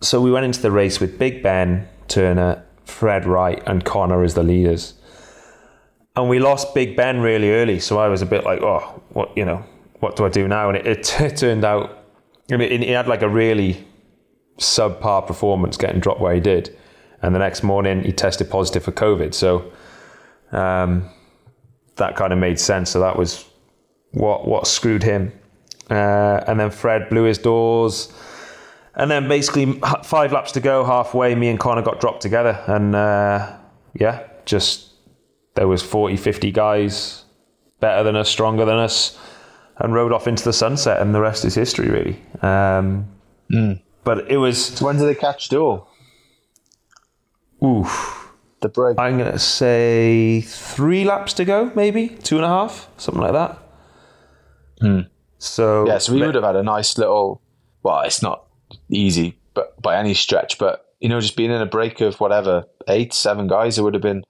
so 0.00 0.20
we 0.20 0.30
went 0.30 0.44
into 0.44 0.60
the 0.60 0.70
race 0.70 1.00
with 1.00 1.18
Big 1.18 1.42
Ben, 1.42 1.88
Turner, 2.08 2.64
Fred 2.84 3.24
Wright, 3.26 3.62
and 3.66 3.84
Connor 3.84 4.22
as 4.22 4.34
the 4.34 4.42
leaders. 4.42 4.94
And 6.14 6.28
we 6.28 6.38
lost 6.38 6.74
Big 6.74 6.96
Ben 6.96 7.20
really 7.20 7.50
early, 7.50 7.78
so 7.78 7.98
I 7.98 8.08
was 8.08 8.22
a 8.22 8.26
bit 8.26 8.44
like, 8.44 8.62
oh, 8.62 9.02
what 9.10 9.36
you 9.36 9.44
know, 9.44 9.64
what 10.00 10.16
do 10.16 10.24
I 10.24 10.28
do 10.28 10.48
now? 10.48 10.68
And 10.68 10.78
it, 10.78 10.86
it, 10.86 11.20
it 11.20 11.36
turned 11.36 11.64
out, 11.64 12.04
I 12.50 12.56
mean, 12.56 12.82
he 12.82 12.90
had 12.90 13.08
like 13.08 13.22
a 13.22 13.28
really 13.28 13.84
subpar 14.58 15.26
performance 15.26 15.76
getting 15.76 16.00
dropped 16.00 16.20
where 16.20 16.34
he 16.34 16.40
did. 16.40 16.76
And 17.22 17.34
the 17.34 17.38
next 17.38 17.62
morning 17.62 18.02
he 18.02 18.12
tested 18.12 18.50
positive 18.50 18.84
for 18.84 18.92
COVID. 18.92 19.34
So 19.34 19.72
um, 20.52 21.08
that 21.96 22.16
kind 22.16 22.32
of 22.32 22.38
made 22.38 22.58
sense. 22.58 22.90
So 22.90 23.00
that 23.00 23.16
was 23.16 23.44
what 24.12 24.46
what 24.46 24.66
screwed 24.66 25.02
him. 25.02 25.32
Uh, 25.90 26.42
and 26.46 26.58
then 26.58 26.70
Fred 26.70 27.08
blew 27.08 27.24
his 27.24 27.38
doors. 27.38 28.12
And 28.94 29.10
then 29.10 29.28
basically 29.28 29.78
five 30.04 30.32
laps 30.32 30.52
to 30.52 30.60
go, 30.60 30.84
halfway, 30.84 31.34
me 31.34 31.48
and 31.48 31.60
Connor 31.60 31.82
got 31.82 32.00
dropped 32.00 32.22
together. 32.22 32.62
And 32.66 32.94
uh, 32.94 33.56
yeah, 33.94 34.26
just 34.46 34.90
there 35.54 35.68
was 35.68 35.82
40, 35.82 36.16
50 36.16 36.50
guys 36.50 37.24
better 37.80 38.02
than 38.02 38.16
us, 38.16 38.28
stronger 38.28 38.64
than 38.64 38.78
us, 38.78 39.18
and 39.78 39.92
rode 39.94 40.12
off 40.12 40.26
into 40.26 40.44
the 40.44 40.52
sunset. 40.52 41.00
And 41.02 41.14
the 41.14 41.20
rest 41.20 41.44
is 41.44 41.54
history, 41.54 41.88
really. 41.90 42.20
Um, 42.42 43.06
But 44.02 44.30
it 44.30 44.38
was 44.38 44.80
When 44.80 44.96
did 44.96 45.04
they 45.06 45.14
catch 45.14 45.48
Doull? 45.50 45.88
oof. 47.62 48.32
The 48.60 48.68
break. 48.70 48.98
I'm 48.98 49.18
gonna 49.18 49.38
say 49.38 50.40
three 50.40 51.04
laps 51.04 51.34
to 51.34 51.44
go, 51.44 51.70
maybe 51.74 52.08
two 52.08 52.36
and 52.36 52.44
a 52.44 52.48
half, 52.48 52.88
something 52.96 53.22
like 53.22 53.32
that. 53.32 53.58
So 55.38 55.86
yeah, 55.86 55.98
so 55.98 56.12
we 56.12 56.22
would 56.22 56.34
have 56.34 56.44
had 56.44 56.56
a 56.56 56.62
nice 56.62 56.98
little. 56.98 57.42
Well, 57.82 58.00
it's 58.00 58.22
not 58.22 58.44
easy, 58.88 59.38
but 59.54 59.80
by 59.80 59.96
any 59.96 60.14
stretch. 60.14 60.58
But 60.58 60.94
you 61.00 61.08
know, 61.08 61.20
just 61.20 61.36
being 61.36 61.50
in 61.50 61.60
a 61.60 61.66
break 61.66 62.00
of 62.00 62.20
whatever 62.20 62.64
eight, 62.88 63.12
seven 63.12 63.46
guys, 63.46 63.78
it 63.78 63.82
would 63.82 63.94
have 63.94 64.02
been. 64.02 64.24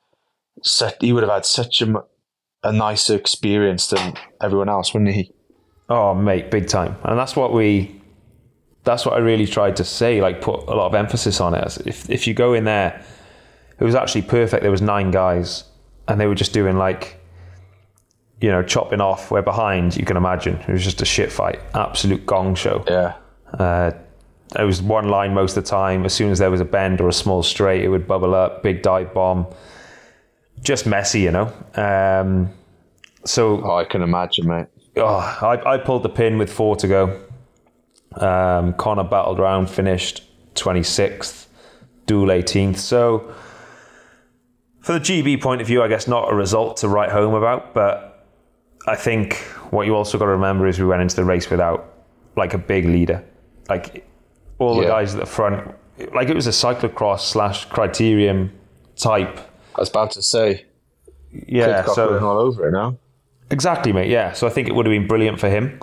Such, 0.63 0.95
he 1.03 1.13
would 1.13 1.23
have 1.23 1.31
had 1.31 1.45
such 1.45 1.83
a 1.83 2.73
nicer 2.73 3.15
experience 3.15 3.89
than 3.89 4.15
everyone 4.43 4.71
else, 4.71 4.95
wouldn't 4.95 5.15
he? 5.15 5.31
Oh, 5.91 6.15
mate, 6.15 6.51
big 6.51 6.67
time. 6.67 6.97
And 7.05 7.19
that's 7.19 7.37
what 7.37 7.53
we, 7.53 8.01
that's 8.83 9.05
what 9.05 9.15
I 9.15 9.19
really 9.19 9.47
tried 9.47 9.77
to 9.77 9.85
say, 9.85 10.21
like 10.23 10.41
put 10.41 10.61
a 10.67 10.75
lot 10.75 10.87
of 10.87 10.95
emphasis 10.95 11.41
on 11.41 11.55
it. 11.55 11.79
If, 11.87 12.09
if 12.09 12.27
you 12.27 12.33
go 12.33 12.55
in 12.55 12.65
there, 12.65 13.05
it 13.79 13.85
was 13.85 13.95
actually 13.95 14.23
perfect. 14.23 14.63
There 14.63 14.71
was 14.71 14.83
nine 14.83 15.11
guys 15.11 15.65
and 16.09 16.19
they 16.19 16.27
were 16.27 16.35
just 16.35 16.53
doing 16.55 16.77
like, 16.77 17.21
you 18.41 18.51
know, 18.51 18.63
chopping 18.63 19.01
off. 19.01 19.31
We're 19.31 19.43
behind, 19.43 19.97
you 19.97 20.05
can 20.05 20.17
imagine. 20.17 20.57
It 20.57 20.69
was 20.69 20.85
just 20.85 21.01
a 21.03 21.05
shit 21.05 21.33
fight. 21.33 21.61
Absolute 21.75 22.27
gong 22.27 22.55
show. 22.55 22.85
Yeah. 22.89 23.15
Uh, 23.53 23.93
it 24.59 24.65
was 24.65 24.81
one 24.83 25.09
line 25.09 25.35
most 25.35 25.57
of 25.57 25.65
the 25.65 25.71
time. 25.71 26.05
As 26.05 26.13
soon 26.15 26.31
as 26.31 26.39
there 26.39 26.51
was 26.51 26.61
a 26.61 26.65
bend 26.65 27.01
or 27.01 27.09
a 27.09 27.13
small 27.13 27.43
straight, 27.43 27.83
it 27.83 27.89
would 27.89 28.07
bubble 28.07 28.35
up, 28.35 28.63
big 28.63 28.83
dive 28.83 29.13
bomb. 29.15 29.47
Just 30.63 30.87
messy, 30.87 31.21
you 31.21 31.31
know. 31.31 31.53
Um, 31.75 32.51
so 33.25 33.61
Oh, 33.65 33.77
I 33.77 33.85
can 33.85 34.03
imagine, 34.03 34.47
mate. 34.47 34.67
oh, 34.97 35.05
I, 35.43 35.75
I 35.75 35.79
pulled 35.79 36.03
the 36.03 36.09
pin 36.09 36.39
with 36.39 36.53
four 36.53 36.77
to 36.77 36.87
go. 36.89 37.21
Um, 38.15 38.73
Connor 38.75 39.05
battled 39.05 39.39
round, 39.39 39.69
finished 39.69 40.23
26th, 40.55 41.47
Doull 42.07 42.29
18th. 42.29 42.79
So, 42.79 43.35
for 44.81 44.93
the 44.93 45.01
GB 45.01 45.43
point 45.43 45.61
of 45.61 45.67
view, 45.67 45.83
I 45.83 45.89
guess 45.89 46.07
not 46.07 46.33
a 46.33 46.35
result 46.37 46.79
to 46.79 46.89
write 46.89 47.11
home 47.11 47.35
about, 47.35 47.75
but 47.75 48.16
I 48.87 48.97
think 48.97 49.35
what 49.71 49.87
you 49.87 49.95
also 49.95 50.19
got 50.19 50.27
to 50.27 50.31
remember 50.33 50.67
is 50.67 50.79
we 50.79 50.87
went 50.87 51.03
into 51.03 51.17
the 51.17 51.25
race 51.25 51.51
without 51.51 51.95
like 52.37 52.55
a 52.55 52.59
big 52.59 52.85
leader. 52.87 53.25
Like 53.69 54.07
all 54.59 54.77
the 54.77 54.83
Yeah. 54.83 54.89
guys 54.89 55.15
at 55.15 55.21
the 55.21 55.27
front, 55.27 55.75
like 56.15 56.29
it 56.29 56.35
was 56.35 56.47
a 56.47 56.51
cyclocross 56.51 57.21
slash 57.21 57.69
criterium 57.69 58.51
type. 58.97 59.39
I 59.75 59.81
was 59.81 59.91
about 59.91 60.13
to 60.13 60.23
say. 60.23 60.65
Yeah, 61.31 61.85
so 61.85 62.19
all 62.25 62.39
over 62.39 62.69
it 62.69 62.73
now. 62.73 62.97
Exactly, 63.51 63.93
mate. 63.93 64.09
Yeah. 64.09 64.33
So 64.33 64.47
I 64.47 64.51
think 64.51 64.69
it 64.69 64.75
would 64.75 64.87
have 64.87 64.93
been 64.93 65.07
brilliant 65.07 65.39
for 65.39 65.49
him. 65.49 65.79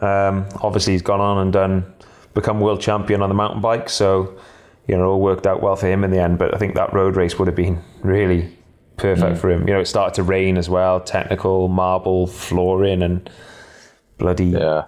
Um, 0.00 0.46
obviously, 0.62 0.92
he's 0.92 1.02
gone 1.02 1.20
on 1.20 1.38
and 1.38 1.52
done 1.52 1.92
become 2.34 2.60
world 2.60 2.80
champion 2.80 3.22
on 3.22 3.28
the 3.30 3.34
mountain 3.34 3.60
bike. 3.60 3.88
So 3.88 4.36
you 4.86 4.96
know, 4.96 5.02
it 5.04 5.06
all 5.06 5.20
worked 5.20 5.46
out 5.46 5.60
well 5.62 5.74
for 5.74 5.86
him 5.88 6.04
in 6.04 6.10
the 6.10 6.20
end. 6.20 6.38
But 6.38 6.54
I 6.54 6.58
think 6.58 6.74
that 6.74 6.92
road 6.92 7.16
race 7.16 7.38
would 7.38 7.48
have 7.48 7.56
been 7.56 7.82
really 8.02 8.56
perfect 8.96 9.38
for 9.38 9.50
him. 9.50 9.66
You 9.68 9.74
know, 9.74 9.80
it 9.80 9.86
started 9.86 10.14
to 10.16 10.22
rain 10.22 10.56
as 10.56 10.68
well, 10.68 11.00
technical 11.00 11.68
marble 11.68 12.26
flooring 12.26 13.02
and 13.02 13.28
bloody 14.18 14.46
Yeah. 14.46 14.84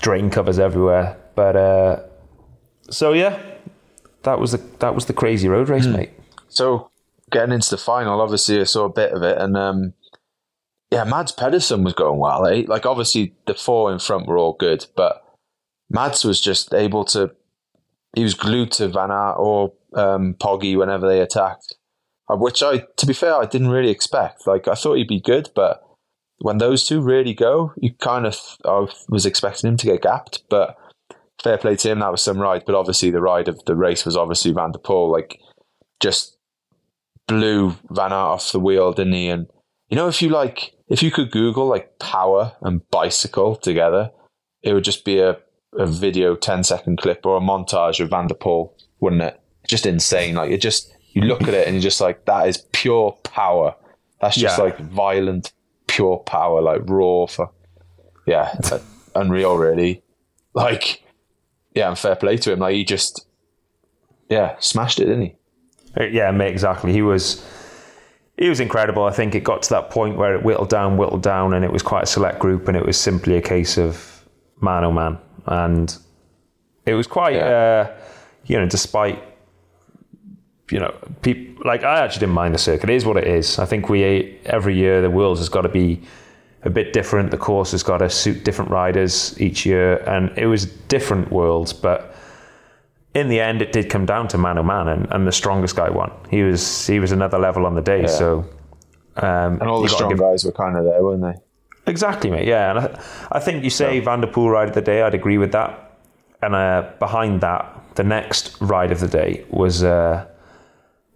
drain 0.00 0.30
covers 0.30 0.58
everywhere. 0.58 1.16
But 1.34 1.56
uh, 1.56 2.00
so 2.90 3.12
yeah, 3.12 3.38
that 4.22 4.38
was 4.40 4.52
the 4.52 4.58
that 4.78 4.94
was 4.94 5.06
the 5.06 5.12
crazy 5.12 5.48
road 5.48 5.68
race, 5.68 5.86
mate. 5.86 6.10
So 6.48 6.90
getting 7.30 7.52
into 7.54 7.70
the 7.70 7.78
final, 7.78 8.20
obviously 8.20 8.60
I 8.60 8.64
saw 8.64 8.84
a 8.86 8.92
bit 8.92 9.12
of 9.12 9.22
it, 9.22 9.38
and 9.38 9.56
um, 9.56 9.92
yeah, 10.90 11.04
Mads 11.04 11.32
Pedersen 11.32 11.84
was 11.84 11.94
going 11.94 12.18
well. 12.18 12.46
Eh? 12.46 12.64
Like 12.66 12.86
obviously 12.86 13.34
the 13.46 13.54
four 13.54 13.92
in 13.92 13.98
front 13.98 14.26
were 14.26 14.38
all 14.38 14.54
good, 14.54 14.86
but 14.96 15.22
Mads 15.88 16.24
was 16.24 16.40
just 16.40 16.74
able 16.74 17.04
to. 17.06 17.32
He 18.16 18.24
was 18.24 18.34
glued 18.34 18.72
to 18.72 18.88
Van 18.88 19.10
Aert 19.12 19.36
or 19.38 19.72
um, 19.94 20.34
Poggy 20.40 20.76
whenever 20.76 21.06
they 21.08 21.20
attacked, 21.20 21.76
Uh, 22.30 22.36
which 22.36 22.62
I, 22.62 22.84
to 22.96 23.06
be 23.06 23.12
fair, 23.12 23.34
I 23.34 23.46
didn't 23.46 23.70
really 23.70 23.90
expect. 23.90 24.46
Like 24.46 24.68
I 24.68 24.74
thought 24.74 24.94
he'd 24.94 25.08
be 25.08 25.20
good, 25.20 25.50
but 25.54 25.82
when 26.38 26.58
those 26.58 26.84
two 26.84 27.00
really 27.00 27.34
go, 27.34 27.72
you 27.76 27.92
kind 27.94 28.26
of 28.26 28.36
I 28.64 28.86
was 29.08 29.26
expecting 29.26 29.68
him 29.68 29.76
to 29.78 29.86
get 29.86 30.02
gapped, 30.02 30.42
but. 30.48 30.76
Fair 31.42 31.56
play 31.56 31.74
to 31.74 31.90
him, 31.90 32.00
that 32.00 32.12
was 32.12 32.20
some 32.20 32.38
ride. 32.38 32.64
But 32.66 32.74
obviously, 32.74 33.10
the 33.10 33.22
ride 33.22 33.48
of 33.48 33.64
the 33.64 33.74
race 33.74 34.04
was 34.04 34.14
obviously 34.14 34.52
Van 34.52 34.72
der 34.72 34.78
Poel. 34.78 35.10
Like, 35.10 35.40
just 35.98 36.36
blew 37.26 37.76
Van 37.90 38.12
Aert 38.12 38.12
off 38.12 38.52
the 38.52 38.60
wheel, 38.60 38.92
didn't 38.92 39.14
he? 39.14 39.28
And 39.28 39.46
you 39.88 39.96
know, 39.96 40.08
if 40.08 40.22
you 40.22 40.28
like, 40.28 40.72
if 40.88 41.02
you 41.02 41.10
could 41.10 41.30
Google 41.30 41.66
like 41.66 41.98
power 41.98 42.56
and 42.62 42.88
bicycle 42.90 43.56
together, 43.56 44.10
it 44.62 44.72
would 44.72 44.84
just 44.84 45.04
be 45.04 45.18
a, 45.20 45.36
a 45.78 45.86
video 45.86 46.36
10 46.36 46.64
second 46.64 46.98
clip 46.98 47.24
or 47.24 47.36
a 47.36 47.40
montage 47.40 48.00
of 48.00 48.10
Van 48.10 48.26
der 48.28 48.34
Poel, 48.34 48.72
wouldn't 49.00 49.22
it? 49.22 49.40
Just 49.66 49.86
insane. 49.86 50.34
Like, 50.34 50.50
it 50.50 50.60
just, 50.60 50.92
you 51.12 51.22
look 51.22 51.42
at 51.42 51.54
it 51.54 51.66
and 51.66 51.74
you're 51.76 51.82
just 51.82 52.00
like, 52.00 52.24
that 52.26 52.48
is 52.48 52.58
pure 52.72 53.12
power. 53.24 53.74
That's 54.20 54.36
just 54.36 54.58
Yeah. 54.58 54.64
like 54.64 54.78
violent, 54.78 55.52
pure 55.88 56.18
power, 56.18 56.60
like 56.60 56.82
raw 56.84 57.26
for, 57.26 57.50
yeah, 58.26 58.54
uh, 58.70 58.78
unreal, 59.14 59.56
really. 59.56 60.02
Like, 60.54 61.02
yeah, 61.74 61.88
and 61.88 61.98
fair 61.98 62.16
play 62.16 62.36
to 62.38 62.52
him. 62.52 62.58
Like, 62.60 62.74
he 62.74 62.84
just, 62.84 63.26
yeah, 64.28 64.56
smashed 64.60 65.00
it, 65.00 65.06
didn't 65.06 65.22
he? 65.22 65.36
Uh, 65.98 66.04
Yeah, 66.04 66.30
mate, 66.30 66.50
exactly. 66.50 66.92
He 66.92 67.02
was 67.02 67.44
he 68.36 68.48
was 68.48 68.58
incredible. 68.60 69.04
I 69.04 69.10
think 69.12 69.34
it 69.34 69.44
got 69.44 69.62
to 69.64 69.70
that 69.70 69.90
point 69.90 70.16
where 70.16 70.34
it 70.34 70.42
whittled 70.42 70.70
down, 70.70 70.96
whittled 70.96 71.22
down, 71.22 71.52
and 71.52 71.62
it 71.64 71.70
was 71.70 71.82
quite 71.82 72.04
a 72.04 72.06
select 72.06 72.38
group, 72.38 72.68
and 72.68 72.76
it 72.76 72.86
was 72.86 72.98
simply 72.98 73.36
a 73.36 73.42
case 73.42 73.76
of 73.76 74.24
man 74.62 74.82
oh 74.84 74.92
man, 74.92 75.18
and 75.46 75.96
it 76.86 76.94
was 76.94 77.06
quite, 77.06 77.36
uh, 77.36 77.90
you 78.46 78.58
know, 78.58 78.66
despite 78.66 79.22
you 80.72 80.78
know, 80.80 80.94
people 81.22 81.62
like 81.64 81.82
I 81.84 82.00
actually 82.00 82.20
didn't 82.20 82.34
mind 82.34 82.54
the 82.54 82.58
circuit. 82.58 82.90
It 82.90 82.94
is 82.96 83.04
what 83.04 83.16
it 83.16 83.26
is. 83.26 83.58
I 83.58 83.66
think 83.66 83.88
we 83.88 84.38
every 84.44 84.74
year 84.76 85.00
the 85.02 85.10
Worlds 85.10 85.40
has 85.40 85.48
got 85.48 85.62
to 85.62 85.68
be 85.68 86.00
a 86.62 86.70
bit 86.70 86.92
different. 86.92 87.30
The 87.30 87.38
course 87.38 87.70
has 87.72 87.82
got 87.82 87.98
to 87.98 88.10
suit 88.10 88.44
different 88.44 88.70
riders 88.70 89.40
each 89.40 89.64
year, 89.66 89.96
and 90.08 90.30
it 90.36 90.46
was 90.46 90.66
different 90.66 91.30
worlds, 91.32 91.72
but 91.72 92.14
in 93.14 93.28
the 93.28 93.40
end, 93.40 93.60
it 93.62 93.72
did 93.72 93.90
come 93.90 94.06
down 94.06 94.28
to 94.28 94.38
man 94.38 94.58
oh 94.58 94.62
man, 94.62 94.88
and, 94.88 95.06
and 95.10 95.26
the 95.26 95.32
strongest 95.32 95.74
guy 95.76 95.90
won. 95.90 96.12
He 96.30 96.42
was 96.42 96.86
he 96.86 97.00
was 97.00 97.12
another 97.12 97.38
level 97.38 97.66
on 97.66 97.74
the 97.74 97.80
day. 97.82 98.06
So, 98.06 98.44
um, 99.16 99.58
And 99.60 99.62
all 99.62 99.82
the 99.82 99.88
strong 99.88 100.10
give- 100.10 100.18
guys 100.20 100.44
were 100.44 100.52
kind 100.52 100.76
of 100.76 100.84
there, 100.84 101.02
weren't 101.02 101.22
they? 101.22 101.34
Exactly, 101.90 102.30
mate. 102.30 102.46
Yeah, 102.46 102.70
and 102.70 102.78
I, 102.78 103.00
I 103.32 103.40
think 103.40 103.64
you 103.64 103.70
say 103.70 103.98
Van 104.00 104.20
der 104.20 104.28
Poel 104.30 104.52
ride 104.52 104.68
of 104.68 104.74
the 104.74 104.82
day. 104.82 105.02
I'd 105.02 105.14
agree 105.14 105.38
with 105.38 105.52
that. 105.52 105.96
and 106.42 106.54
uh, 106.54 106.90
behind 106.98 107.40
that, 107.40 107.64
the 107.96 108.04
next 108.04 108.56
ride 108.60 108.92
of 108.92 109.00
the 109.00 109.08
day 109.08 109.44
was 109.50 109.82
uh, 109.82 110.26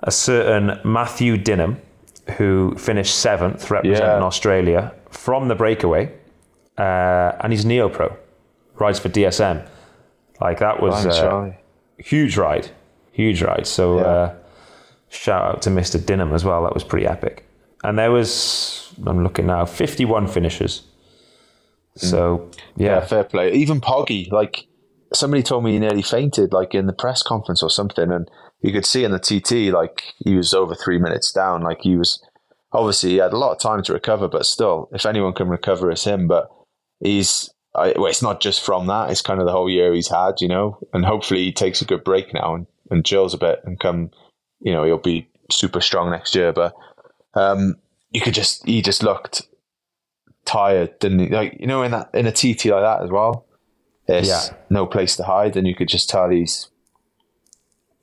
a 0.04 0.10
certain 0.10 0.78
Matthew 0.84 1.36
Dinham, 1.36 1.76
who 2.38 2.74
finished 2.76 3.16
seventh 3.16 3.70
representing 3.70 4.20
Yeah. 4.20 4.22
Australia 4.22 4.92
from 5.10 5.48
the 5.48 5.54
breakaway, 5.54 6.12
uh, 6.78 7.32
and 7.40 7.52
he's 7.52 7.64
neo 7.64 7.88
pro, 7.88 8.14
rides 8.78 8.98
for 8.98 9.08
DSM. 9.08 9.66
Like 10.40 10.58
that 10.60 10.80
was 10.82 11.06
uh, 11.06 11.52
huge 11.98 12.36
ride, 12.36 12.70
huge 13.12 13.42
ride. 13.42 13.66
So 13.66 13.98
Yeah. 13.98 14.04
uh, 14.04 14.34
shout 15.08 15.42
out 15.48 15.62
to 15.62 15.70
Mr. 15.70 15.98
Dinham 15.98 16.32
as 16.34 16.44
well. 16.44 16.62
That 16.64 16.74
was 16.74 16.84
pretty 16.84 17.06
epic. 17.06 17.44
And 17.82 17.98
there 17.98 18.10
was, 18.10 18.92
I'm 19.06 19.22
looking 19.22 19.46
now, 19.46 19.64
51 19.66 20.26
finishers. 20.26 20.82
So 21.96 22.50
Yeah, 22.76 22.96
yeah, 22.96 23.00
fair 23.06 23.24
play. 23.24 23.52
Even 23.52 23.80
Poggy, 23.80 24.28
like 24.32 24.66
somebody 25.12 25.42
told 25.42 25.64
me 25.64 25.72
he 25.72 25.78
nearly 25.78 26.02
fainted, 26.02 26.52
like 26.52 26.74
in 26.74 26.86
the 26.86 26.92
press 26.92 27.22
conference 27.22 27.62
or 27.62 27.70
something, 27.70 28.10
and 28.10 28.28
you 28.64 28.72
could 28.72 28.87
see 28.87 29.05
in 29.05 29.11
the 29.12 29.18
TT, 29.18 29.70
like 29.74 30.14
he 30.24 30.35
was 30.37 30.55
over 30.55 30.74
three 30.74 30.98
minutes 30.98 31.31
down. 31.31 31.61
Like 31.61 31.83
he 31.83 31.96
was 31.98 32.24
obviously 32.72 33.11
he 33.11 33.16
had 33.18 33.35
a 33.35 33.38
lot 33.38 33.53
of 33.53 33.59
time 33.61 33.83
to 33.83 33.92
recover, 33.92 34.27
but 34.27 34.46
still, 34.46 34.88
if 34.92 35.05
anyone 35.05 35.35
can 35.35 35.48
recover, 35.48 35.90
it's 35.90 36.05
him. 36.05 36.27
But 36.27 36.48
he's, 37.00 37.50
I, 37.74 37.92
well, 37.94 38.07
it's 38.07 38.22
not 38.22 38.40
just 38.40 38.64
from 38.64 38.87
that; 38.87 39.11
it's 39.11 39.20
kind 39.20 39.38
of 39.38 39.44
the 39.44 39.53
whole 39.53 39.68
year 39.68 39.92
he's 39.92 40.09
had, 40.09 40.40
you 40.40 40.48
know. 40.48 40.79
And 40.94 41.05
hopefully, 41.05 41.44
he 41.44 41.53
takes 41.53 41.83
a 41.83 41.85
good 41.85 42.05
break 42.05 42.33
now 42.33 42.55
and, 42.55 42.66
and 42.90 43.05
chills 43.05 43.35
a 43.35 43.38
bit 43.38 43.61
and 43.64 43.79
come, 43.79 44.11
you 44.61 44.72
know, 44.72 44.85
he'll 44.85 44.96
be 44.96 45.29
super 45.53 45.83
strong 45.83 46.11
next 46.11 46.35
year. 46.35 46.50
But 46.50 46.72
um, 47.35 47.77
you 48.12 48.22
could 48.22 48.33
just, 48.35 48.66
he 48.66 48.81
just 48.81 49.03
looked 49.03 49.42
tired, 50.46 50.98
didn't 51.00 51.18
he? 51.18 51.29
Like 51.29 51.59
you 51.61 51.66
know, 51.66 51.83
in 51.83 51.90
that 51.90 52.09
in 52.14 52.27
a 52.27 52.33
TT 52.33 52.64
like 52.66 52.83
that 52.83 53.03
as 53.03 53.11
well. 53.11 53.44
There's 54.07 54.29
Yeah. 54.29 54.57
no 54.70 54.87
place 54.87 55.16
to 55.16 55.24
hide, 55.24 55.55
and 55.55 55.66
you 55.66 55.74
could 55.74 55.88
just 55.88 56.09
tell 56.09 56.31
he's 56.31 56.70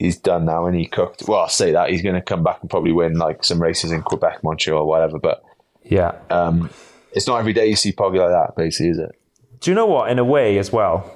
he's 0.02 0.18
done 0.18 0.46
now, 0.46 0.66
and 0.66 0.76
he 0.76 0.86
cooked. 0.86 1.24
Well, 1.28 1.42
I'll 1.42 1.50
say 1.50 1.72
that 1.72 1.90
he's 1.90 2.02
going 2.02 2.16
to 2.16 2.22
come 2.22 2.44
back 2.44 2.60
and 2.62 2.70
probably 2.70 2.92
win 2.92 3.14
like 3.18 3.44
some 3.44 3.62
races 3.62 3.92
in 3.92 4.02
Quebec, 4.02 4.44
Montreal, 4.44 4.82
or 4.82 4.88
whatever. 4.88 5.20
But 5.20 5.44
yeah. 5.84 6.18
um, 6.30 6.70
it's 7.14 7.28
not 7.28 7.38
every 7.38 7.54
day 7.54 7.68
you 7.68 7.76
see 7.76 7.92
Poggy 7.92 8.18
like 8.18 8.30
that, 8.30 8.56
basically, 8.58 8.90
is 8.90 8.98
it? 8.98 9.12
Do 9.60 9.72
you 9.72 9.76
know 9.76 9.86
what? 9.86 10.10
In 10.10 10.18
a 10.18 10.24
way, 10.24 10.58
as 10.58 10.72
well, 10.72 11.16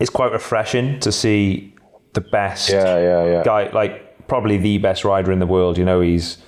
it's 0.00 0.10
quite 0.10 0.32
refreshing 0.32 0.98
to 1.00 1.12
see 1.12 1.74
the 2.14 2.22
best 2.22 2.70
Yeah, 2.70 2.98
yeah, 2.98 3.24
yeah. 3.24 3.42
guy, 3.44 3.70
like 3.70 4.26
probably 4.28 4.56
the 4.56 4.78
best 4.78 5.04
rider 5.04 5.30
in 5.30 5.38
the 5.38 5.46
world. 5.46 5.76
You 5.76 5.84
know, 5.84 6.00
he's 6.00 6.38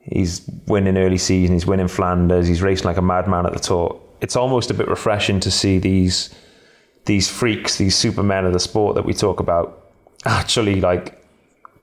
he's 0.00 0.48
winning 0.66 0.98
early 0.98 1.18
season, 1.18 1.54
he's 1.54 1.66
winning 1.66 1.88
Flanders, 1.88 2.46
he's 2.46 2.60
racing 2.60 2.84
like 2.86 2.98
a 2.98 3.02
madman 3.02 3.46
at 3.46 3.54
the 3.54 3.58
tour. 3.58 4.00
It's 4.20 4.36
almost 4.36 4.70
a 4.70 4.74
bit 4.74 4.88
refreshing 4.88 5.40
to 5.40 5.50
see 5.50 5.78
these 5.78 6.34
these 7.06 7.30
freaks, 7.30 7.78
these 7.78 7.96
supermen 7.96 8.44
of 8.44 8.52
the 8.52 8.60
sport 8.60 8.94
that 8.96 9.04
we 9.04 9.14
talk 9.14 9.40
about, 9.40 9.81
actually 10.24 10.80
like 10.80 11.22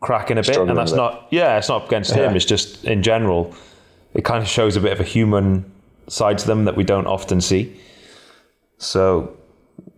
cracking 0.02 0.38
a 0.38 0.41
bit. 0.41 0.45
Struggling 0.45 0.69
And 0.69 0.78
that's 0.78 0.93
not, 0.93 1.28
yeah, 1.32 1.58
it's 1.58 1.69
not 1.69 1.86
against 1.86 2.12
him. 2.13 2.36
It's 2.36 2.45
just 2.45 2.86
in 2.86 3.04
general, 3.04 3.54
it 4.13 4.23
kind 4.23 4.41
of 4.41 4.49
shows 4.49 4.75
a 4.75 4.82
bit 4.82 4.91
of 4.91 4.99
a 4.99 5.04
human 5.04 5.69
side 6.08 6.38
to 6.39 6.47
them 6.47 6.65
that 6.65 6.75
we 6.75 6.84
don't 6.84 7.08
often 7.08 7.41
see. 7.41 7.80
So, 8.78 9.36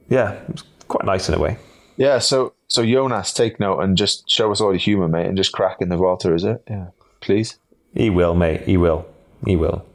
yeah, 0.10 0.40
it's 0.50 0.64
quite 0.88 1.06
nice 1.06 1.30
in 1.30 1.36
a 1.36 1.40
way. 1.40 1.58
Yeah. 1.98 2.20
So 2.20 2.54
so 2.68 2.86
Jonas, 2.86 3.34
take 3.34 3.60
note 3.60 3.80
and 3.80 3.98
just 3.98 4.30
show 4.30 4.52
us 4.52 4.62
all 4.62 4.72
the 4.72 4.78
humour, 4.78 5.08
mate, 5.08 5.28
and 5.28 5.38
just 5.38 5.52
crack 5.52 5.78
in 5.82 5.90
the 5.90 5.98
Vuelta, 5.98 6.34
is 6.34 6.44
it? 6.44 6.64
Yeah, 6.70 6.88
please. 7.20 7.58
He 7.94 8.10
will, 8.10 8.34
mate. 8.34 8.62
He 8.62 8.78
will. 8.78 9.06
He 9.46 9.56
will. 9.56 9.86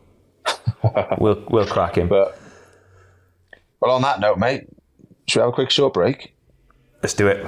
we'll 1.19 1.43
we'll 1.49 1.67
crack 1.67 1.97
him. 1.97 2.09
But 2.09 2.39
well, 3.81 3.93
on 3.93 4.03
that 4.03 4.21
note, 4.21 4.39
mate, 4.39 4.69
should 5.27 5.41
we 5.41 5.43
have 5.43 5.49
a 5.49 5.53
quick 5.53 5.71
short 5.71 5.95
break? 5.95 6.35
Let's 7.03 7.15
do 7.15 7.27
it. 7.29 7.47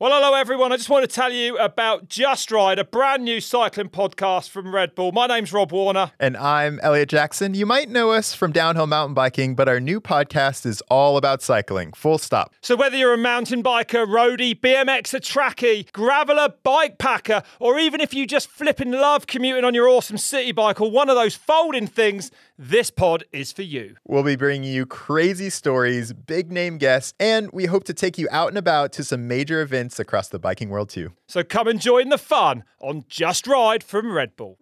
Well, 0.00 0.12
hello 0.12 0.32
everyone. 0.32 0.72
I 0.72 0.78
just 0.78 0.88
want 0.88 1.06
to 1.06 1.14
tell 1.14 1.30
you 1.30 1.58
about 1.58 2.08
Just 2.08 2.50
Ride, 2.50 2.78
a 2.78 2.84
brand 2.84 3.22
new 3.22 3.38
cycling 3.38 3.90
podcast 3.90 4.48
from 4.48 4.74
Red 4.74 4.94
Bull. 4.94 5.12
My 5.12 5.26
name's 5.26 5.52
Rob 5.52 5.72
Warner. 5.72 6.12
And 6.18 6.38
I'm 6.38 6.80
Elliot 6.82 7.10
Jackson. 7.10 7.52
You 7.52 7.66
might 7.66 7.90
know 7.90 8.10
us 8.10 8.32
from 8.34 8.50
downhill 8.50 8.86
mountain 8.86 9.12
biking, 9.12 9.54
but 9.54 9.68
our 9.68 9.78
new 9.78 10.00
podcast 10.00 10.64
is 10.64 10.82
all 10.90 11.18
about 11.18 11.42
cycling. 11.42 11.92
Full 11.92 12.16
stop. 12.16 12.54
So 12.62 12.76
whether 12.76 12.96
you're 12.96 13.12
a 13.12 13.18
mountain 13.18 13.62
biker, 13.62 14.06
roadie, 14.06 14.58
BMXer, 14.58 15.20
trackie, 15.20 15.90
graveler, 15.92 16.54
bike 16.62 16.96
packer, 16.96 17.42
or 17.58 17.78
even 17.78 18.00
if 18.00 18.14
you 18.14 18.26
just 18.26 18.48
flipping 18.48 18.92
love 18.92 19.26
commuting 19.26 19.64
on 19.64 19.74
your 19.74 19.86
awesome 19.86 20.16
city 20.16 20.52
bike 20.52 20.80
or 20.80 20.90
one 20.90 21.10
of 21.10 21.14
those 21.14 21.34
folding 21.36 21.86
things, 21.86 22.30
this 22.60 22.90
pod 22.90 23.24
is 23.32 23.52
for 23.52 23.62
you. 23.62 23.96
We'll 24.06 24.22
be 24.22 24.36
bringing 24.36 24.70
you 24.70 24.84
crazy 24.84 25.48
stories, 25.48 26.12
big 26.12 26.52
name 26.52 26.76
guests, 26.76 27.14
and 27.18 27.50
we 27.52 27.64
hope 27.64 27.84
to 27.84 27.94
take 27.94 28.18
you 28.18 28.28
out 28.30 28.48
and 28.48 28.58
about 28.58 28.92
to 28.92 29.04
some 29.04 29.26
major 29.26 29.62
events 29.62 29.98
across 29.98 30.28
the 30.28 30.38
biking 30.38 30.68
world 30.68 30.90
too. 30.90 31.12
So 31.26 31.42
come 31.42 31.68
and 31.68 31.80
join 31.80 32.10
the 32.10 32.18
fun 32.18 32.64
on 32.78 33.06
Just 33.08 33.46
Ride 33.46 33.82
from 33.82 34.12
Red 34.12 34.36
Bull. 34.36 34.58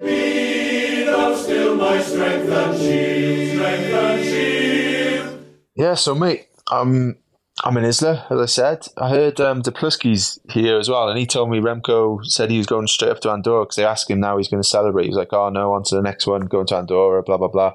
Yeah, 5.75 5.95
so 5.95 6.15
mate, 6.15 6.47
um, 6.71 7.17
I'm 7.65 7.77
in 7.77 7.85
Isla, 7.85 8.27
as 8.31 8.41
I 8.41 8.47
said. 8.47 8.87
I 8.97 9.09
heard 9.09 9.41
um, 9.41 9.63
Dupluski's 9.63 10.39
here 10.51 10.79
as 10.79 10.89
well, 10.89 11.09
and 11.09 11.19
he 11.19 11.27
told 11.27 11.51
me 11.51 11.59
Remco 11.59 12.25
said 12.25 12.53
he 12.53 12.59
was 12.59 12.67
going 12.69 12.87
straight 12.87 13.11
up 13.11 13.21
to 13.23 13.31
Andorra 13.31 13.65
because 13.65 13.75
they 13.75 13.85
asked 13.85 14.09
him 14.09 14.21
now 14.21 14.37
he's 14.37 14.47
going 14.47 14.63
to 14.63 14.69
celebrate. 14.69 15.05
He 15.05 15.09
was 15.09 15.19
like, 15.19 15.33
"Oh 15.33 15.49
no, 15.49 15.73
on 15.73 15.83
to 15.85 15.97
the 15.97 16.03
next 16.03 16.29
one, 16.29 16.43
going 16.43 16.67
to 16.69 16.77
Andorra." 16.77 17.25
Blah 17.25 17.39
blah 17.39 17.49
blah. 17.49 17.75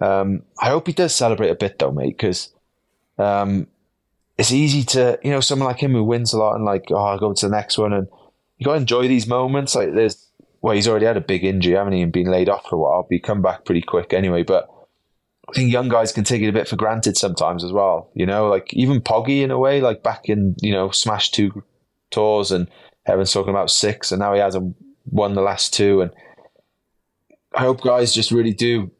Um, 0.00 0.42
I 0.60 0.68
hope 0.68 0.86
he 0.86 0.92
does 0.92 1.14
celebrate 1.14 1.50
a 1.50 1.54
bit 1.54 1.78
though, 1.78 1.92
mate, 1.92 2.16
because 2.16 2.52
um, 3.18 3.66
it's 4.36 4.52
easy 4.52 4.84
to 4.84 5.18
you 5.22 5.30
know 5.30 5.40
someone 5.40 5.68
like 5.68 5.82
him 5.82 5.92
who 5.92 6.04
wins 6.04 6.32
a 6.32 6.38
lot 6.38 6.54
and 6.54 6.64
like, 6.64 6.86
oh, 6.90 6.96
I'll 6.96 7.18
go 7.18 7.32
to 7.32 7.46
the 7.46 7.54
next 7.54 7.78
one, 7.78 7.92
and 7.92 8.08
you 8.58 8.64
got 8.64 8.74
to 8.74 8.80
enjoy 8.80 9.08
these 9.08 9.26
moments. 9.26 9.74
Like 9.74 9.92
there's, 9.92 10.28
well, 10.60 10.74
he's 10.74 10.88
already 10.88 11.06
had 11.06 11.16
a 11.16 11.22
big 11.22 11.44
injury, 11.44 11.74
haven't 11.74 11.94
he, 11.94 12.02
and 12.02 12.12
been 12.12 12.30
laid 12.30 12.48
off 12.48 12.66
for 12.68 12.76
a 12.76 12.78
while. 12.78 13.02
But 13.02 13.14
he 13.14 13.20
come 13.20 13.42
back 13.42 13.64
pretty 13.64 13.82
quick 13.82 14.12
anyway, 14.12 14.42
but. 14.42 14.68
I 15.50 15.52
think 15.54 15.72
young 15.72 15.88
guys 15.88 16.12
can 16.12 16.24
take 16.24 16.42
it 16.42 16.50
a 16.50 16.52
bit 16.52 16.68
for 16.68 16.76
granted 16.76 17.16
sometimes 17.16 17.64
as 17.64 17.72
well. 17.72 18.10
You 18.12 18.26
know, 18.26 18.48
like 18.48 18.70
even 18.74 19.00
Poggy 19.00 19.42
in 19.42 19.50
a 19.50 19.58
way, 19.58 19.80
like 19.80 20.02
back 20.02 20.28
in, 20.28 20.54
you 20.60 20.72
know, 20.72 20.90
Smash 20.90 21.30
2 21.30 21.62
tours 22.10 22.52
and 22.52 22.68
everyone's 23.06 23.32
talking 23.32 23.50
about 23.50 23.70
six 23.70 24.12
and 24.12 24.20
now 24.20 24.34
he 24.34 24.40
hasn't 24.40 24.76
won 25.06 25.34
the 25.34 25.40
last 25.40 25.72
two. 25.72 26.02
And 26.02 26.10
I 27.54 27.60
hope 27.60 27.80
guys 27.80 28.12
just 28.12 28.30
really 28.30 28.52
do 28.52 28.90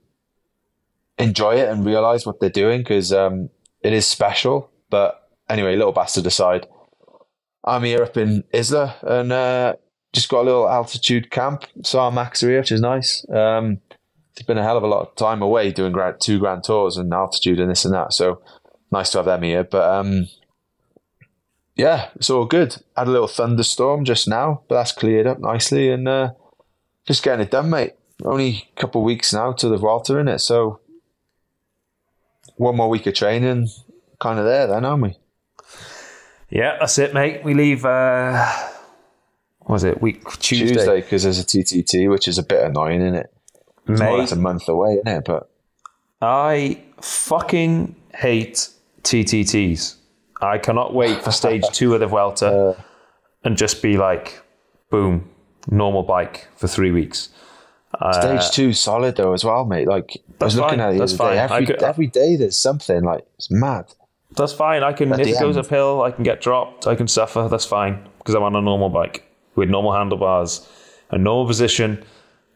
enjoy 1.19 1.57
it 1.57 1.69
and 1.69 1.85
realize 1.85 2.27
what 2.27 2.41
they're 2.41 2.51
doing 2.51 2.81
because 2.81 3.13
um, 3.13 3.51
it 3.83 3.93
is 3.93 4.07
special. 4.07 4.71
But 4.91 5.29
anyway, 5.49 5.77
little 5.77 5.93
bastard 5.93 6.27
aside, 6.27 6.67
I'm 7.65 7.85
here 7.85 8.03
up 8.03 8.17
in 8.17 8.45
Isla 8.53 8.97
and 9.03 9.33
uh, 9.33 9.75
just 10.13 10.29
got 10.29 10.43
a 10.43 10.49
little 10.49 10.69
altitude 10.69 11.31
camp. 11.31 11.65
Saw 11.83 12.11
Max 12.11 12.41
here, 12.41 12.59
which 12.59 12.73
is 12.73 12.81
nice. 12.81 13.27
Um, 13.31 13.81
it's 14.33 14.47
been 14.47 14.59
a 14.59 14.63
hell 14.63 14.77
of 14.77 14.85
a 14.85 14.89
lot 14.89 15.07
of 15.07 15.17
time 15.17 15.43
away 15.43 15.73
doing 15.73 15.93
grand, 15.93 16.17
two 16.23 16.39
grand 16.39 16.65
tours 16.65 16.97
and 16.97 17.13
altitude 17.13 17.59
and 17.59 17.71
this 17.71 17.85
and 17.85 17.95
that. 17.95 18.13
So 18.13 18.41
nice 18.93 19.11
to 19.11 19.19
have 19.19 19.27
them 19.27 19.43
here. 19.43 19.65
But 19.65 19.83
um, 19.83 20.29
yeah, 21.77 22.11
it's 22.15 22.31
all 22.31 22.45
good. 22.45 22.77
Had 22.97 23.09
a 23.09 23.11
little 23.11 23.29
thunderstorm 23.29 24.05
just 24.05 24.29
now, 24.29 24.63
but 24.69 24.77
that's 24.77 24.93
cleared 24.93 25.27
up 25.27 25.41
nicely 25.41 25.91
and 25.91 26.09
uh, 26.09 26.31
just 27.07 27.23
getting 27.23 27.45
it 27.45 27.51
done, 27.51 27.71
mate. 27.71 27.95
Only 28.25 28.69
a 28.77 28.81
couple 28.81 29.01
of 29.01 29.05
weeks 29.05 29.33
now 29.33 29.53
to 29.53 29.69
the 29.69 29.77
Vuelta 29.77 30.19
in 30.19 30.27
it, 30.27 30.41
so 30.41 30.81
one 32.59 32.77
more 32.77 32.89
week 32.89 33.07
of 33.07 33.15
training, 33.15 33.69
kind 34.21 34.39
of 34.39 34.45
there 34.45 34.67
then, 34.67 34.85
aren't 34.85 35.03
we? 35.03 35.17
Yeah, 36.51 36.77
that's 36.81 36.99
it, 36.99 37.15
mate. 37.15 37.43
We 37.45 37.55
leave. 37.55 37.85
Uh, 37.85 38.47
what 39.61 39.75
was 39.75 39.85
it 39.85 40.01
week 40.01 40.27
Tuesday? 40.39 40.75
Tuesday 40.75 41.01
because 41.01 41.23
there's 41.23 41.39
a 41.39 41.45
TTT, 41.45 42.11
which 42.11 42.27
is 42.29 42.39
a 42.39 42.43
bit 42.43 42.63
annoying, 42.65 43.01
isn't 43.03 43.15
it? 43.15 43.33
It's 43.87 44.01
more 44.01 44.13
Mate. 44.13 44.19
less 44.19 44.33
a 44.33 44.37
month 44.37 44.69
away, 44.69 44.95
isn't 44.95 45.09
it? 45.09 45.25
But 45.25 45.51
I 46.21 46.83
fucking 47.01 47.95
hate 48.15 48.69
TTTs. 49.03 49.97
I 50.41 50.59
cannot 50.59 50.95
wait 50.95 51.23
for 51.23 51.31
stage 51.31 51.65
two 51.73 51.95
of 51.95 52.01
the 52.01 52.07
Vuelta 52.07 52.83
and 53.45 53.57
just 53.57 53.83
be 53.83 53.97
like, 53.97 54.41
boom, 54.91 55.29
normal 55.71 56.03
bike 56.03 56.49
for 56.57 56.69
three 56.69 56.91
weeks. 56.91 57.29
Stage 58.13 58.41
uh, 58.41 58.51
two 58.53 58.73
solid 58.73 59.17
though 59.17 59.33
as 59.33 59.45
well, 59.45 59.65
mate. 59.65 59.89
Like 59.89 60.23
I 60.41 60.45
was 60.45 60.57
looking 60.57 60.79
fine, 60.79 60.81
at 60.81 60.91
it 60.91 60.93
the 60.95 60.99
that's 61.01 61.19
other 61.21 61.31
day. 61.35 61.37
fine. 61.49 61.51
Every, 61.61 61.67
could- 61.67 61.83
every 61.83 62.07
day 62.07 62.37
there's 62.37 62.57
something 62.57 63.03
like 63.03 63.25
it's 63.37 63.51
mad. 63.51 63.87
That's 64.37 64.53
fine. 64.53 64.83
I 64.85 64.93
can 64.93 65.13
At 65.13 65.21
if 65.21 65.27
it 65.29 65.41
goes 65.41 65.57
end. 65.57 65.67
uphill, 65.67 66.03
I 66.03 66.11
can 66.13 66.23
get 66.23 66.41
dropped. 66.41 66.87
I 66.87 66.95
can 66.95 67.09
suffer. 67.09 67.49
That's 67.51 67.65
fine 67.65 68.07
because 68.19 68.35
I'm 68.35 68.43
on 68.45 68.55
a 68.55 68.61
normal 68.61 68.89
bike 68.89 69.25
with 69.57 69.69
normal 69.69 69.93
handlebars, 69.95 70.69
a 71.11 71.19
normal 71.19 71.47
position, 71.47 72.05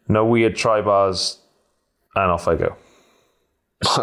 no 0.06 0.24
weird 0.24 0.54
tri 0.54 0.80
bars, 0.80 1.38
and 2.14 2.30
off 2.30 2.46
I 2.46 2.54
go. 2.56 2.76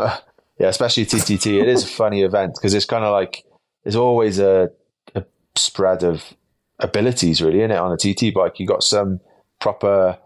yeah, 0.60 0.68
especially 0.68 1.06
TTT. 1.06 1.62
It 1.62 1.68
is 1.70 1.84
a 1.84 1.88
funny 2.02 2.24
event 2.24 2.56
because 2.56 2.74
it's 2.74 2.86
kind 2.86 3.06
of 3.06 3.12
like 3.14 3.44
there's 3.84 3.96
always 3.96 4.40
a, 4.40 4.72
a 5.16 5.24
spread 5.56 6.04
of 6.04 6.34
abilities, 6.80 7.42
really, 7.42 7.62
in 7.62 7.72
it 7.72 7.78
on 7.78 7.92
a 7.94 7.98
TT 7.98 8.34
bike. 8.34 8.60
You 8.60 8.68
got 8.68 8.84
some 8.84 9.22
proper 9.62 10.18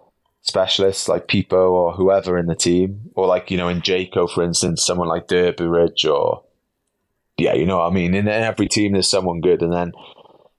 specialists 0.44 1.08
like 1.08 1.28
Pippo 1.28 1.72
or 1.72 1.94
whoever 1.94 2.38
in 2.38 2.46
the 2.46 2.56
team, 2.56 3.10
or 3.16 3.26
like 3.26 3.50
you 3.50 3.58
know 3.58 3.70
in 3.70 3.82
Jayco, 3.82 4.30
for 4.30 4.44
instance, 4.44 4.86
someone 4.86 5.08
like 5.08 5.28
Durbridge, 5.28 6.06
or 6.10 6.44
yeah, 7.38 7.56
you 7.56 7.66
know 7.66 7.80
what 7.80 7.92
I 7.92 7.94
mean. 7.94 8.14
In 8.14 8.28
every 8.28 8.68
team, 8.68 8.92
there's 8.92 9.10
someone 9.10 9.42
good, 9.42 9.64
and 9.64 9.74
then 9.74 9.94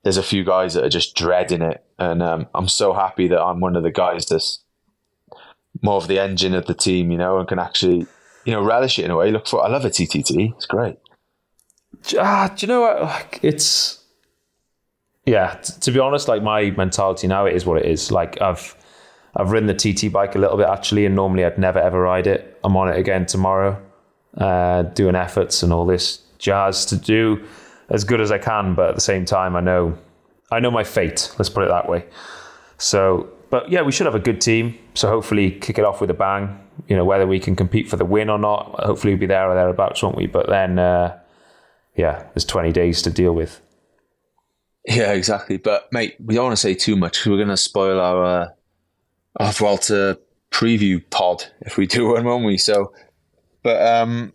there's 0.03 0.17
a 0.17 0.23
few 0.23 0.43
guys 0.43 0.75
that 0.75 0.85
are 0.85 0.91
just 0.91 1.15
dreading 1.15 1.63
it, 1.63 1.85
and 1.99 2.23
um, 2.23 2.47
I'm 2.55 2.69
so 2.69 2.93
happy 2.93 3.29
that 3.29 3.41
I'm 3.41 3.61
one 3.61 3.77
of 3.77 3.85
the 3.85 3.93
guys 3.93 4.27
that's 4.27 4.59
more 5.83 5.97
of 5.97 6.09
the 6.09 6.19
engine 6.19 6.55
of 6.55 6.67
the 6.67 6.75
team, 6.75 7.11
you 7.11 7.19
know, 7.19 7.39
and 7.39 7.47
can 7.47 7.59
actually 7.59 8.07
you 8.45 8.53
know 8.53 8.63
relish 8.63 8.99
it 8.99 9.05
in 9.05 9.11
a 9.11 9.17
way. 9.17 9.31
Look 9.31 9.47
for 9.47 9.65
I 9.65 9.69
love 9.69 9.85
a 9.85 9.91
TTT, 9.91 10.55
it's 10.55 10.67
great. 10.67 10.97
Ah, 12.19 12.53
do 12.55 12.67
you 12.67 12.69
know 12.73 12.81
what? 12.81 13.03
Like, 13.03 13.41
it's 13.43 14.03
yeah. 15.27 15.55
T- 15.63 15.75
to 15.81 15.91
be 15.91 15.99
honest, 15.99 16.27
like 16.27 16.43
my 16.43 16.71
mentality 16.71 17.27
now, 17.27 17.45
it 17.45 17.55
is 17.55 17.67
what 17.67 17.79
it 17.79 17.87
is. 17.87 18.11
Like 18.11 18.41
I've 18.41 18.75
I've 19.37 19.51
ridden 19.51 19.67
the 19.67 19.75
TT 19.75 20.13
bike 20.13 20.35
a 20.35 20.39
little 20.39 20.57
bit 20.57 20.67
actually, 20.67 21.07
and 21.07 21.15
normally 21.15 21.45
I'd 21.45 21.59
never 21.59 21.79
ever 21.79 22.01
ride 22.01 22.27
it. 22.27 22.59
I'm 22.65 22.77
on 22.77 22.89
it 22.89 22.99
again 22.99 23.27
tomorrow, 23.27 23.81
uh, 24.39 24.83
doing 24.83 25.17
efforts 25.17 25.63
and 25.63 25.73
all 25.73 25.87
this 25.87 26.21
jazz 26.39 26.87
to 26.87 26.97
do 26.97 27.45
as 27.89 28.05
good 28.05 28.21
as 28.21 28.31
I 28.31 28.39
can. 28.39 28.75
But 28.75 28.91
at 28.91 28.95
the 28.95 29.01
same 29.01 29.25
time, 29.25 29.57
I 29.57 29.61
know 29.61 29.99
I 30.51 30.61
know 30.61 30.71
my 30.71 30.85
fate. 30.85 31.35
Let's 31.39 31.51
put 31.51 31.65
it 31.65 31.69
that 31.69 31.89
way. 31.89 32.05
So, 32.79 33.29
but 33.51 33.71
yeah, 33.71 33.83
we 33.83 33.93
should 33.93 34.07
have 34.07 34.15
a 34.15 34.21
good 34.21 34.41
team. 34.41 34.79
So 34.95 35.09
hopefully, 35.09 35.51
kick 35.51 35.79
it 35.79 35.85
off 35.85 36.01
with 36.01 36.11
a 36.11 36.15
bang. 36.15 36.61
You 36.89 36.97
know, 36.97 37.05
whether 37.05 37.27
we 37.27 37.41
can 37.41 37.57
compete 37.57 37.89
for 37.89 37.97
the 37.97 38.05
win 38.05 38.29
or 38.31 38.39
not, 38.39 38.75
hopefully 38.81 39.15
we'll 39.15 39.21
be 39.21 39.27
there 39.27 39.49
or 39.49 39.55
thereabouts, 39.55 40.03
won't 40.03 40.17
we? 40.17 40.27
But 40.27 40.49
then, 40.49 40.79
uh, 40.79 41.19
yeah, 41.97 42.25
there's 42.35 42.45
20 42.45 42.73
days 42.73 43.01
to 43.03 43.11
deal 43.11 43.33
with. 43.33 43.61
Yeah, 44.87 45.13
exactly. 45.13 45.57
But 45.57 45.91
mate, 45.93 46.17
we 46.23 46.35
don't 46.35 46.45
want 46.45 46.57
to 46.57 46.61
say 46.61 46.75
too 46.75 46.97
much 46.97 47.19
because 47.19 47.31
we're 47.31 47.37
going 47.37 47.49
to 47.49 47.57
spoil 47.57 48.01
our 48.01 48.25
uh, 48.25 48.49
Vuelta 49.41 50.19
preview 50.51 51.03
pod 51.11 51.47
if 51.63 51.77
we 51.77 51.87
do 51.87 52.09
one, 52.13 52.25
won't 52.25 52.45
we? 52.45 52.57
So, 52.59 52.93
but 53.63 53.81
um, 53.85 54.33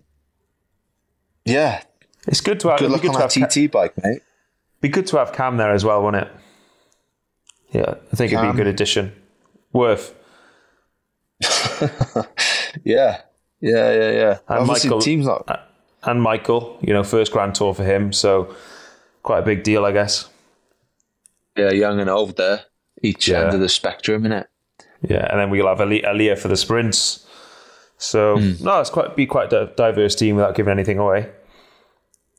yeah, 1.45 1.83
it's 2.27 2.41
good 2.41 2.59
to 2.61 2.69
have. 2.69 2.79
Good 2.79 2.91
luck 2.91 3.01
good 3.01 3.15
on 3.15 3.19
that 3.21 3.29
TT 3.31 3.71
bike, 3.71 3.93
mate. 4.03 4.21
Be 4.81 4.89
good 4.89 5.07
to 5.07 5.17
have 5.17 5.33
Cam 5.33 5.57
there 5.57 5.71
as 5.71 5.83
well, 5.85 6.03
wouldn't 6.03 6.27
it? 6.27 6.33
Yeah, 7.71 7.93
I 8.11 8.15
think 8.15 8.31
it'd 8.31 8.41
be 8.43 8.49
a 8.49 8.53
good 8.53 8.67
addition. 8.67 9.13
Worth 9.71 10.15
Yeah, 12.83 13.21
yeah, 13.61 13.93
yeah, 13.93 14.11
yeah. 14.11 14.37
and 14.47 14.59
Obviously, 14.59 14.89
Michael 14.89 15.01
team's 15.01 15.25
not. 15.27 15.69
and 16.03 16.21
Michael. 16.21 16.77
You 16.81 16.93
know, 16.93 17.03
first 17.03 17.31
Grand 17.31 17.55
Tour 17.55 17.73
for 17.73 17.83
him, 17.83 18.11
so 18.13 18.55
quite 19.23 19.39
a 19.39 19.41
big 19.43 19.63
deal, 19.63 19.85
I 19.85 19.91
guess. 19.91 20.29
Yeah, 21.55 21.71
young 21.71 21.99
and 21.99 22.09
old 22.09 22.37
there, 22.37 22.61
each 23.03 23.27
Yeah. 23.27 23.41
end 23.45 23.53
of 23.53 23.59
the 23.59 23.69
spectrum, 23.69 24.23
innit? 24.23 24.45
Yeah, 25.01 25.25
and 25.29 25.39
then 25.39 25.49
we'll 25.49 25.67
have 25.67 25.79
Ali- 25.81 26.01
Aliyah 26.01 26.37
for 26.37 26.47
the 26.49 26.57
sprints. 26.57 27.25
So 27.97 28.37
Hmm. 28.37 28.63
no, 28.63 28.79
it's 28.81 28.89
quite 28.89 29.15
be 29.15 29.25
quite 29.25 29.51
a 29.53 29.71
diverse 29.75 30.15
team 30.15 30.35
without 30.37 30.55
giving 30.55 30.71
anything 30.71 30.97
away. 30.99 31.29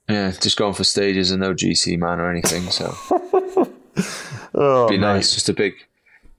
Yeah, 0.08 0.30
just 0.40 0.56
going 0.56 0.74
for 0.74 0.84
stages 0.84 1.30
and 1.30 1.40
no 1.40 1.54
GC 1.54 1.96
man 1.98 2.18
or 2.20 2.30
anything. 2.30 2.62
So 2.70 2.94
Oh, 4.54 4.88
be 4.88 4.96
mate. 4.96 5.00
nice, 5.00 5.34
just 5.34 5.48
a 5.48 5.52
big, 5.52 5.74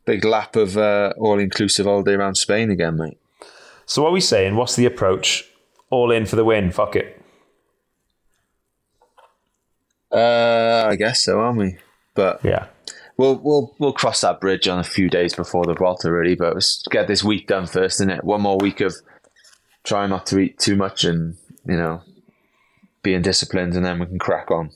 big 0.06 0.26
lap 0.26 0.56
of 0.56 0.78
uh, 0.78 1.14
all 1.18 1.40
inclusive 1.40 1.88
all 1.88 2.04
day 2.04 2.14
around 2.14 2.36
Spain 2.36 2.70
again, 2.70 2.98
mate. 2.98 3.18
So 3.86 4.02
what 4.04 4.10
are 4.10 4.14
we 4.14 4.22
saying? 4.22 4.56
What's 4.56 4.76
the 4.76 4.86
approach? 4.86 5.46
All 5.90 6.12
in 6.12 6.26
for 6.26 6.36
the 6.36 6.46
win. 6.46 6.72
Fuck 6.72 6.96
it. 6.96 7.22
Uh, 10.12 10.88
I 10.90 10.96
guess 10.96 11.24
so, 11.24 11.40
aren't 11.40 11.58
we? 11.58 11.78
But 12.16 12.44
Yeah. 12.44 12.68
We'll 13.22 13.36
we'll 13.38 13.76
we'll 13.80 13.94
cross 13.94 14.22
that 14.22 14.42
bridge 14.42 14.68
on 14.68 14.80
a 14.80 14.84
few 14.84 15.10
days 15.10 15.34
before 15.34 15.66
the 15.66 15.74
Vuelta, 15.74 16.12
really. 16.12 16.36
But 16.36 16.56
let's 16.56 16.84
get 16.90 17.08
this 17.08 17.24
week 17.24 17.48
done 17.48 17.68
first, 17.68 18.02
innit? 18.02 18.24
One 18.24 18.42
more 18.42 18.58
week 18.58 18.82
of 18.82 18.96
trying 19.84 20.10
not 20.10 20.26
to 20.28 20.40
eat 20.40 20.60
too 20.60 20.76
much 20.76 21.04
and 21.04 21.38
you 21.66 21.78
know 21.78 22.02
being 23.04 23.22
disciplined, 23.22 23.76
and 23.76 23.86
then 23.86 24.00
we 24.00 24.08
can 24.08 24.20
crack 24.20 24.52
on. 24.52 24.72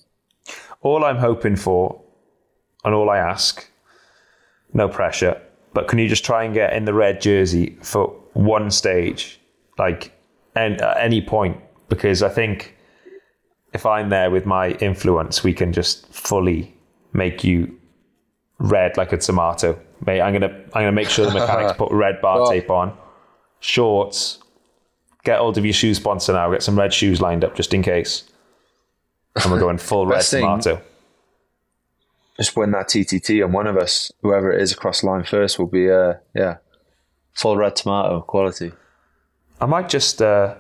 All 0.81 1.03
I'm 1.03 1.17
hoping 1.17 1.55
for, 1.55 2.01
and 2.83 2.93
all 2.93 3.09
I 3.09 3.17
ask, 3.17 3.67
no 4.73 4.87
pressure, 4.87 5.41
but 5.73 5.87
can 5.87 5.99
you 5.99 6.07
just 6.07 6.23
try 6.23 6.43
and 6.43 6.53
get 6.53 6.73
in 6.73 6.85
the 6.85 6.93
red 6.93 7.21
jersey 7.21 7.77
for 7.81 8.07
one 8.33 8.69
stage, 8.69 9.39
like, 9.79 10.11
and 10.55 10.79
at 10.81 10.97
any 10.97 11.21
point? 11.21 11.57
Because 11.89 12.21
I 12.21 12.29
think 12.29 12.75
if 13.73 13.85
I'm 13.85 14.09
there 14.09 14.29
with 14.29 14.45
my 14.45 14.71
influence, 14.73 15.43
we 15.43 15.53
can 15.53 15.73
just 15.73 16.07
fully 16.13 16.75
make 17.13 17.43
you 17.43 17.75
red 18.59 18.97
like 18.97 19.11
a 19.13 19.17
tomato. 19.17 19.79
Mate, 20.05 20.21
I'm 20.21 20.33
gonna 20.33 20.53
I'm 20.73 20.81
gonna 20.83 20.91
make 20.91 21.09
sure 21.09 21.25
the 21.25 21.33
mechanics 21.33 21.73
put 21.77 21.91
red 21.91 22.21
bar 22.21 22.41
Oh. 22.41 22.49
tape 22.49 22.69
on, 22.69 22.95
shorts. 23.59 24.39
Get 25.23 25.39
hold 25.39 25.57
of 25.57 25.65
your 25.65 25.73
shoe 25.73 25.93
sponsor 25.95 26.33
now. 26.33 26.51
Get 26.51 26.61
some 26.63 26.77
red 26.77 26.93
shoes 26.93 27.19
lined 27.21 27.43
up 27.43 27.55
just 27.55 27.73
in 27.73 27.81
case. 27.81 28.23
And 29.41 29.51
we're 29.51 29.59
going 29.59 29.77
full 29.79 30.05
red 30.13 30.23
thing- 30.23 30.41
tomato. 30.41 30.81
Just 32.37 32.55
win 32.57 32.71
that 32.71 32.89
TTT, 32.89 33.43
and 33.45 33.53
one 33.53 33.65
of 33.65 33.77
us, 33.77 34.11
whoever 34.21 34.51
it 34.51 34.61
is 34.61 34.73
across 34.73 34.99
the 35.01 35.07
line 35.07 35.23
first, 35.23 35.57
will 35.57 35.67
be 35.67 35.89
uh 35.89 36.15
yeah, 36.35 36.57
full 37.33 37.55
red 37.55 37.75
tomato 37.77 38.21
quality. 38.21 38.73
I 39.61 39.65
might 39.67 39.87
just 39.87 40.21
uh, 40.21 40.55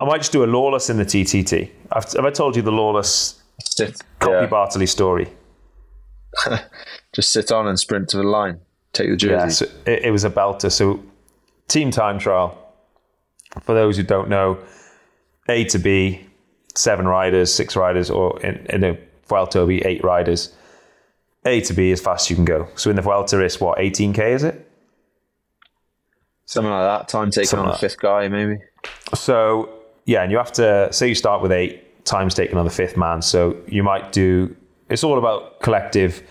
I 0.00 0.04
might 0.04 0.18
just 0.18 0.32
do 0.32 0.42
a 0.42 0.46
Lawless 0.46 0.90
in 0.90 0.96
the 0.96 1.04
TTT. 1.04 1.70
I've, 1.92 2.12
have 2.14 2.24
I 2.24 2.30
told 2.30 2.56
you 2.56 2.62
the 2.62 2.72
Lawless 2.72 3.40
Coppi 3.78 3.94
yeah. 4.42 4.46
Bartali 4.48 4.88
story? 4.88 5.28
Just 7.12 7.32
sit 7.32 7.50
on 7.50 7.66
and 7.66 7.78
sprint 7.78 8.08
to 8.10 8.16
the 8.16 8.22
line. 8.22 8.60
Take 8.92 9.10
the 9.10 9.16
jersey. 9.16 9.32
Yeah, 9.34 9.48
so 9.48 9.90
it, 9.90 10.04
it 10.06 10.10
was 10.10 10.24
a 10.24 10.30
belter. 10.30 10.70
So 10.70 11.02
team 11.68 11.90
time 11.90 12.18
trial. 12.18 12.56
For 13.62 13.74
those 13.74 13.96
who 13.96 14.04
don't 14.04 14.28
know, 14.28 14.58
A 15.48 15.64
to 15.64 15.78
B, 15.78 16.24
seven 16.74 17.06
riders, 17.06 17.52
six 17.52 17.74
riders, 17.74 18.10
or 18.10 18.40
in, 18.40 18.64
in 18.66 18.84
a 18.84 18.98
Vuelta 19.28 19.58
it'll 19.58 19.68
be 19.68 19.80
eight 19.82 20.04
riders. 20.04 20.52
A 21.44 21.60
to 21.62 21.72
B 21.72 21.90
as 21.90 22.00
fast 22.00 22.26
as 22.26 22.30
you 22.30 22.36
can 22.36 22.44
go. 22.44 22.68
So 22.76 22.90
in 22.90 22.96
the 22.96 23.02
Vuelta 23.02 23.40
it's 23.40 23.60
what, 23.60 23.78
18k 23.78 24.34
is 24.34 24.44
it? 24.44 24.70
Something 26.44 26.72
like 26.72 27.00
that. 27.00 27.08
Time 27.08 27.30
taken 27.30 27.46
Something 27.46 27.66
on 27.66 27.72
the 27.72 27.78
fifth 27.78 27.98
guy, 27.98 28.28
maybe. 28.28 28.58
So 29.14 29.68
yeah, 30.04 30.22
and 30.22 30.32
you 30.32 30.38
have 30.38 30.52
to 30.52 30.92
say 30.92 31.08
you 31.08 31.14
start 31.14 31.42
with 31.42 31.52
eight 31.52 32.04
times 32.04 32.34
taken 32.34 32.58
on 32.58 32.64
the 32.64 32.70
fifth 32.70 32.96
man. 32.96 33.22
So 33.22 33.56
you 33.66 33.82
might 33.82 34.12
do. 34.12 34.54
It's 34.88 35.04
all 35.04 35.18
about 35.18 35.60
collective 35.60 36.22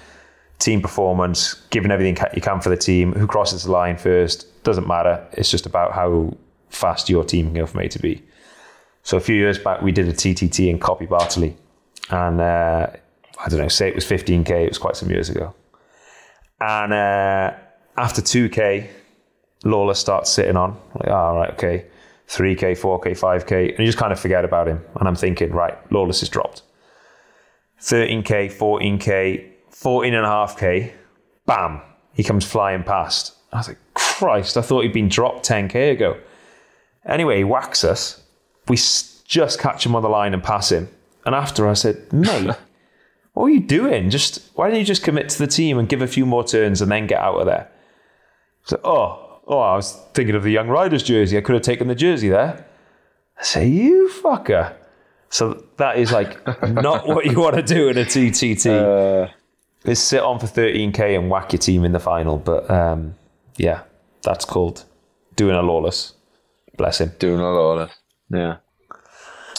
team 0.60 0.82
performance, 0.82 1.56
giving 1.70 1.92
everything 1.92 2.18
you 2.36 2.42
can 2.42 2.60
for 2.60 2.70
the 2.70 2.78
team. 2.78 3.14
Who 3.14 3.28
crosses 3.28 3.64
the 3.64 3.72
line 3.72 3.98
first 3.98 4.64
doesn't 4.64 4.88
matter. 4.88 5.26
It's 5.34 5.50
just 5.50 5.66
about 5.66 5.94
how 5.94 6.38
fast 6.70 7.10
your 7.10 7.24
team 7.24 7.48
can 7.48 7.54
go 7.56 7.66
from 7.66 7.82
A 7.82 7.88
to 7.88 8.00
B. 8.00 8.22
So 9.04 9.18
a 9.18 9.22
few 9.22 9.36
years 9.36 9.58
back, 9.58 9.82
we 9.82 9.92
did 9.92 10.08
a 10.08 10.14
TTT 10.14 10.70
in 10.70 10.78
Coppi 10.78 11.08
Bartali, 11.08 11.56
and 12.10 12.42
uh, 12.42 12.88
I 13.40 13.50
don't 13.50 13.60
know, 13.60 13.68
say 13.70 13.88
it 13.88 13.96
was 13.96 14.06
15k. 14.06 14.50
It 14.50 14.70
was 14.70 14.78
quite 14.78 14.96
some 14.96 15.10
years 15.10 15.30
ago. 15.30 15.56
And 16.60 16.94
uh, 16.94 17.54
after 17.98 18.22
2k, 18.22 18.88
Lawless 19.64 20.00
starts 20.00 20.30
sitting 20.30 20.58
on. 20.58 20.78
Like, 20.96 21.08
oh, 21.08 21.14
all 21.14 21.36
right, 21.38 21.52
okay. 21.52 21.86
3K, 22.28 22.78
4K, 22.78 23.18
5K. 23.18 23.70
And 23.72 23.80
you 23.80 23.86
just 23.86 23.98
kind 23.98 24.12
of 24.12 24.20
forget 24.20 24.46
about 24.46 24.68
him. 24.68 24.84
And 25.00 25.08
I'm 25.08 25.16
thinking, 25.16 25.52
right, 25.52 25.76
Lawless 25.92 26.22
is 26.22 26.30
dropped. 26.30 26.62
13K, 27.82 28.52
14K, 28.54 29.49
14.5K. 29.82 30.92
Bam. 31.46 31.82
He 32.14 32.24
comes 32.24 32.46
flying 32.46 32.84
past. 32.84 33.36
I 33.54 33.58
was 33.58 33.68
like, 33.70 33.78
Christ, 33.94 34.58
I 34.58 34.62
thought 34.62 34.84
he'd 34.84 34.94
been 34.94 35.10
dropped 35.10 35.48
10K 35.48 35.92
ago. 35.92 36.18
Anyway, 37.06 37.38
he 37.38 37.44
whacks 37.44 37.84
us. 37.84 38.22
We 38.68 38.76
just 38.76 39.60
catch 39.60 39.86
him 39.86 39.96
on 39.96 40.04
the 40.04 40.10
line 40.10 40.34
and 40.34 40.44
pass 40.44 40.72
him. 40.72 40.90
And 41.26 41.34
after 41.34 41.68
I 41.68 41.74
said, 41.74 42.12
mate, 42.14 42.56
what 43.34 43.46
are 43.46 43.50
you 43.50 43.62
doing? 43.62 44.10
Just 44.10 44.50
why 44.56 44.70
don't 44.70 44.80
you 44.80 44.86
just 44.86 45.04
commit 45.04 45.30
to 45.30 45.40
the 45.40 45.48
team 45.48 45.80
and 45.80 45.88
give 45.88 46.02
a 46.02 46.08
few 46.08 46.26
more 46.26 46.44
turns 46.44 46.82
and 46.82 46.92
then 46.92 47.08
get 47.08 47.20
out 47.20 47.40
of 47.40 47.46
there? 47.46 47.72
So, 48.66 48.80
oh, 48.84 49.42
oh, 49.48 49.60
I 49.60 49.76
was 49.76 49.98
thinking 50.14 50.36
of 50.36 50.44
the 50.44 50.52
Young 50.52 50.68
Riders 50.68 51.04
jersey. 51.04 51.38
I 51.38 51.42
could 51.42 51.54
have 51.54 51.64
taken 51.64 51.88
the 51.88 51.96
jersey 51.96 52.30
there. 52.30 52.66
I 53.40 53.44
say, 53.44 53.68
you 53.68 54.12
fucker. 54.22 54.76
So 55.30 55.64
that 55.78 55.98
is 55.98 56.12
like 56.12 56.46
not 56.68 57.08
what 57.08 57.26
you 57.26 57.40
want 57.40 57.56
to 57.56 57.62
do 57.62 57.88
in 57.88 57.98
a 57.98 58.04
TTT. 58.04 59.30
Is 59.86 60.02
sit 60.02 60.22
on 60.22 60.40
for 60.40 60.46
13k 60.46 61.18
and 61.18 61.30
whack 61.30 61.54
your 61.54 61.60
team 61.60 61.86
in 61.86 61.94
the 61.94 62.00
final. 62.00 62.38
But 62.38 62.70
um, 62.70 63.16
yeah, 63.56 63.84
that's 64.24 64.46
called 64.46 64.84
doing 65.36 65.56
a 65.56 65.62
Lawless. 65.62 66.14
Bless 66.78 67.00
him. 67.00 67.14
Doing 67.20 67.40
a 67.40 67.48
of 67.48 67.90
yeah. 68.30 68.58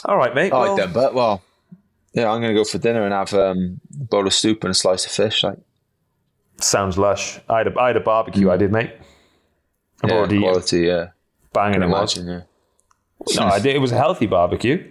All 0.05 0.17
right, 0.17 0.35
mate. 0.35 0.53
I 0.53 0.59
well, 0.59 0.73
like 0.75 0.83
them, 0.83 0.93
but 0.93 1.15
well, 1.15 1.43
yeah, 2.13 2.31
I'm 2.31 2.41
gonna 2.41 2.55
go 2.55 2.65
for 2.65 2.79
dinner 2.79 3.05
and 3.05 3.13
have 3.13 3.33
um, 3.35 3.81
a 4.01 4.05
bowl 4.05 4.27
of 4.27 4.35
soup 4.35 4.65
and 4.65 4.71
a 4.71 4.75
slice 4.75 5.05
of 5.07 5.13
fish. 5.13 5.43
Like 5.43 5.59
sounds 6.59 6.99
lush. 6.99 7.41
I 7.49 7.59
had 7.59 7.67
a, 7.69 7.81
I 7.81 7.89
had 7.89 7.97
a 7.97 8.01
barbecue. 8.01 8.51
I 8.51 8.57
did, 8.57 8.73
mate. 8.73 8.93
I've 10.03 10.11
yeah, 10.11 10.17
already 10.17 10.41
quality, 10.41 10.81
yeah. 10.81 11.09
banging 11.53 11.83
it 11.83 11.89
was. 11.89 12.17
yeah. 12.17 12.43
No, 13.37 13.43
I 13.47 13.59
did. 13.59 13.77
It 13.77 13.81
was 13.81 13.93
a 13.93 13.97
healthy 13.97 14.27
barbecue. 14.27 14.91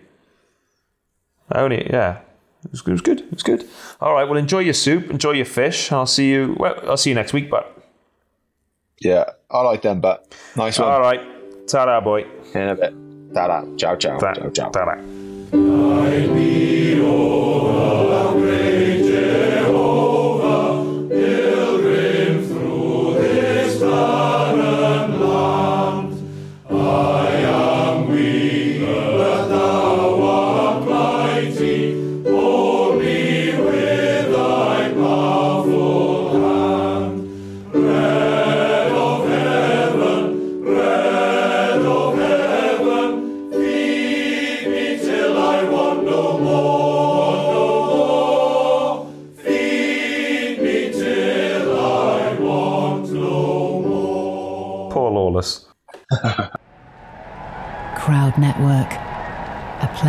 I 1.52 1.62
only, 1.62 1.90
yeah, 1.90 2.22
it 2.66 2.72
was, 2.72 2.82
it 2.82 2.91
was 2.91 3.01
good. 3.01 3.22
It 3.22 3.32
was 3.32 3.43
good. 3.43 3.66
All 4.01 4.14
right. 4.14 4.26
Well, 4.28 4.38
enjoy 4.38 4.60
your 4.60 4.74
soup. 4.74 5.10
Enjoy 5.10 5.32
your 5.32 5.45
fish. 5.45 5.91
I'll 5.91 6.05
see 6.05 6.30
you. 6.30 6.55
Well, 6.60 6.80
I'll 6.88 6.97
see 6.97 7.10
you 7.10 7.16
next 7.16 7.34
week. 7.34 7.49
But 7.49 7.76
Yeah, 8.99 9.26
I 9.49 9.62
like 9.62 9.82
them, 9.82 10.01
but 10.01 10.36
nice 10.55 10.78
one. 10.80 10.89
all 10.89 10.99
right. 11.01 11.22
Ta-da, 11.68 12.01
boy. 12.01 12.26
In 12.53 12.68
a 12.70 12.76
bit. 12.76 12.93
Ta-da. 13.34 13.64
Ciao, 13.78 13.95
ciao. 13.95 14.18
Ta- 14.20 14.34
ciao, 14.34 14.49
ciao. 14.49 14.70
Ta-da. 14.72 16.10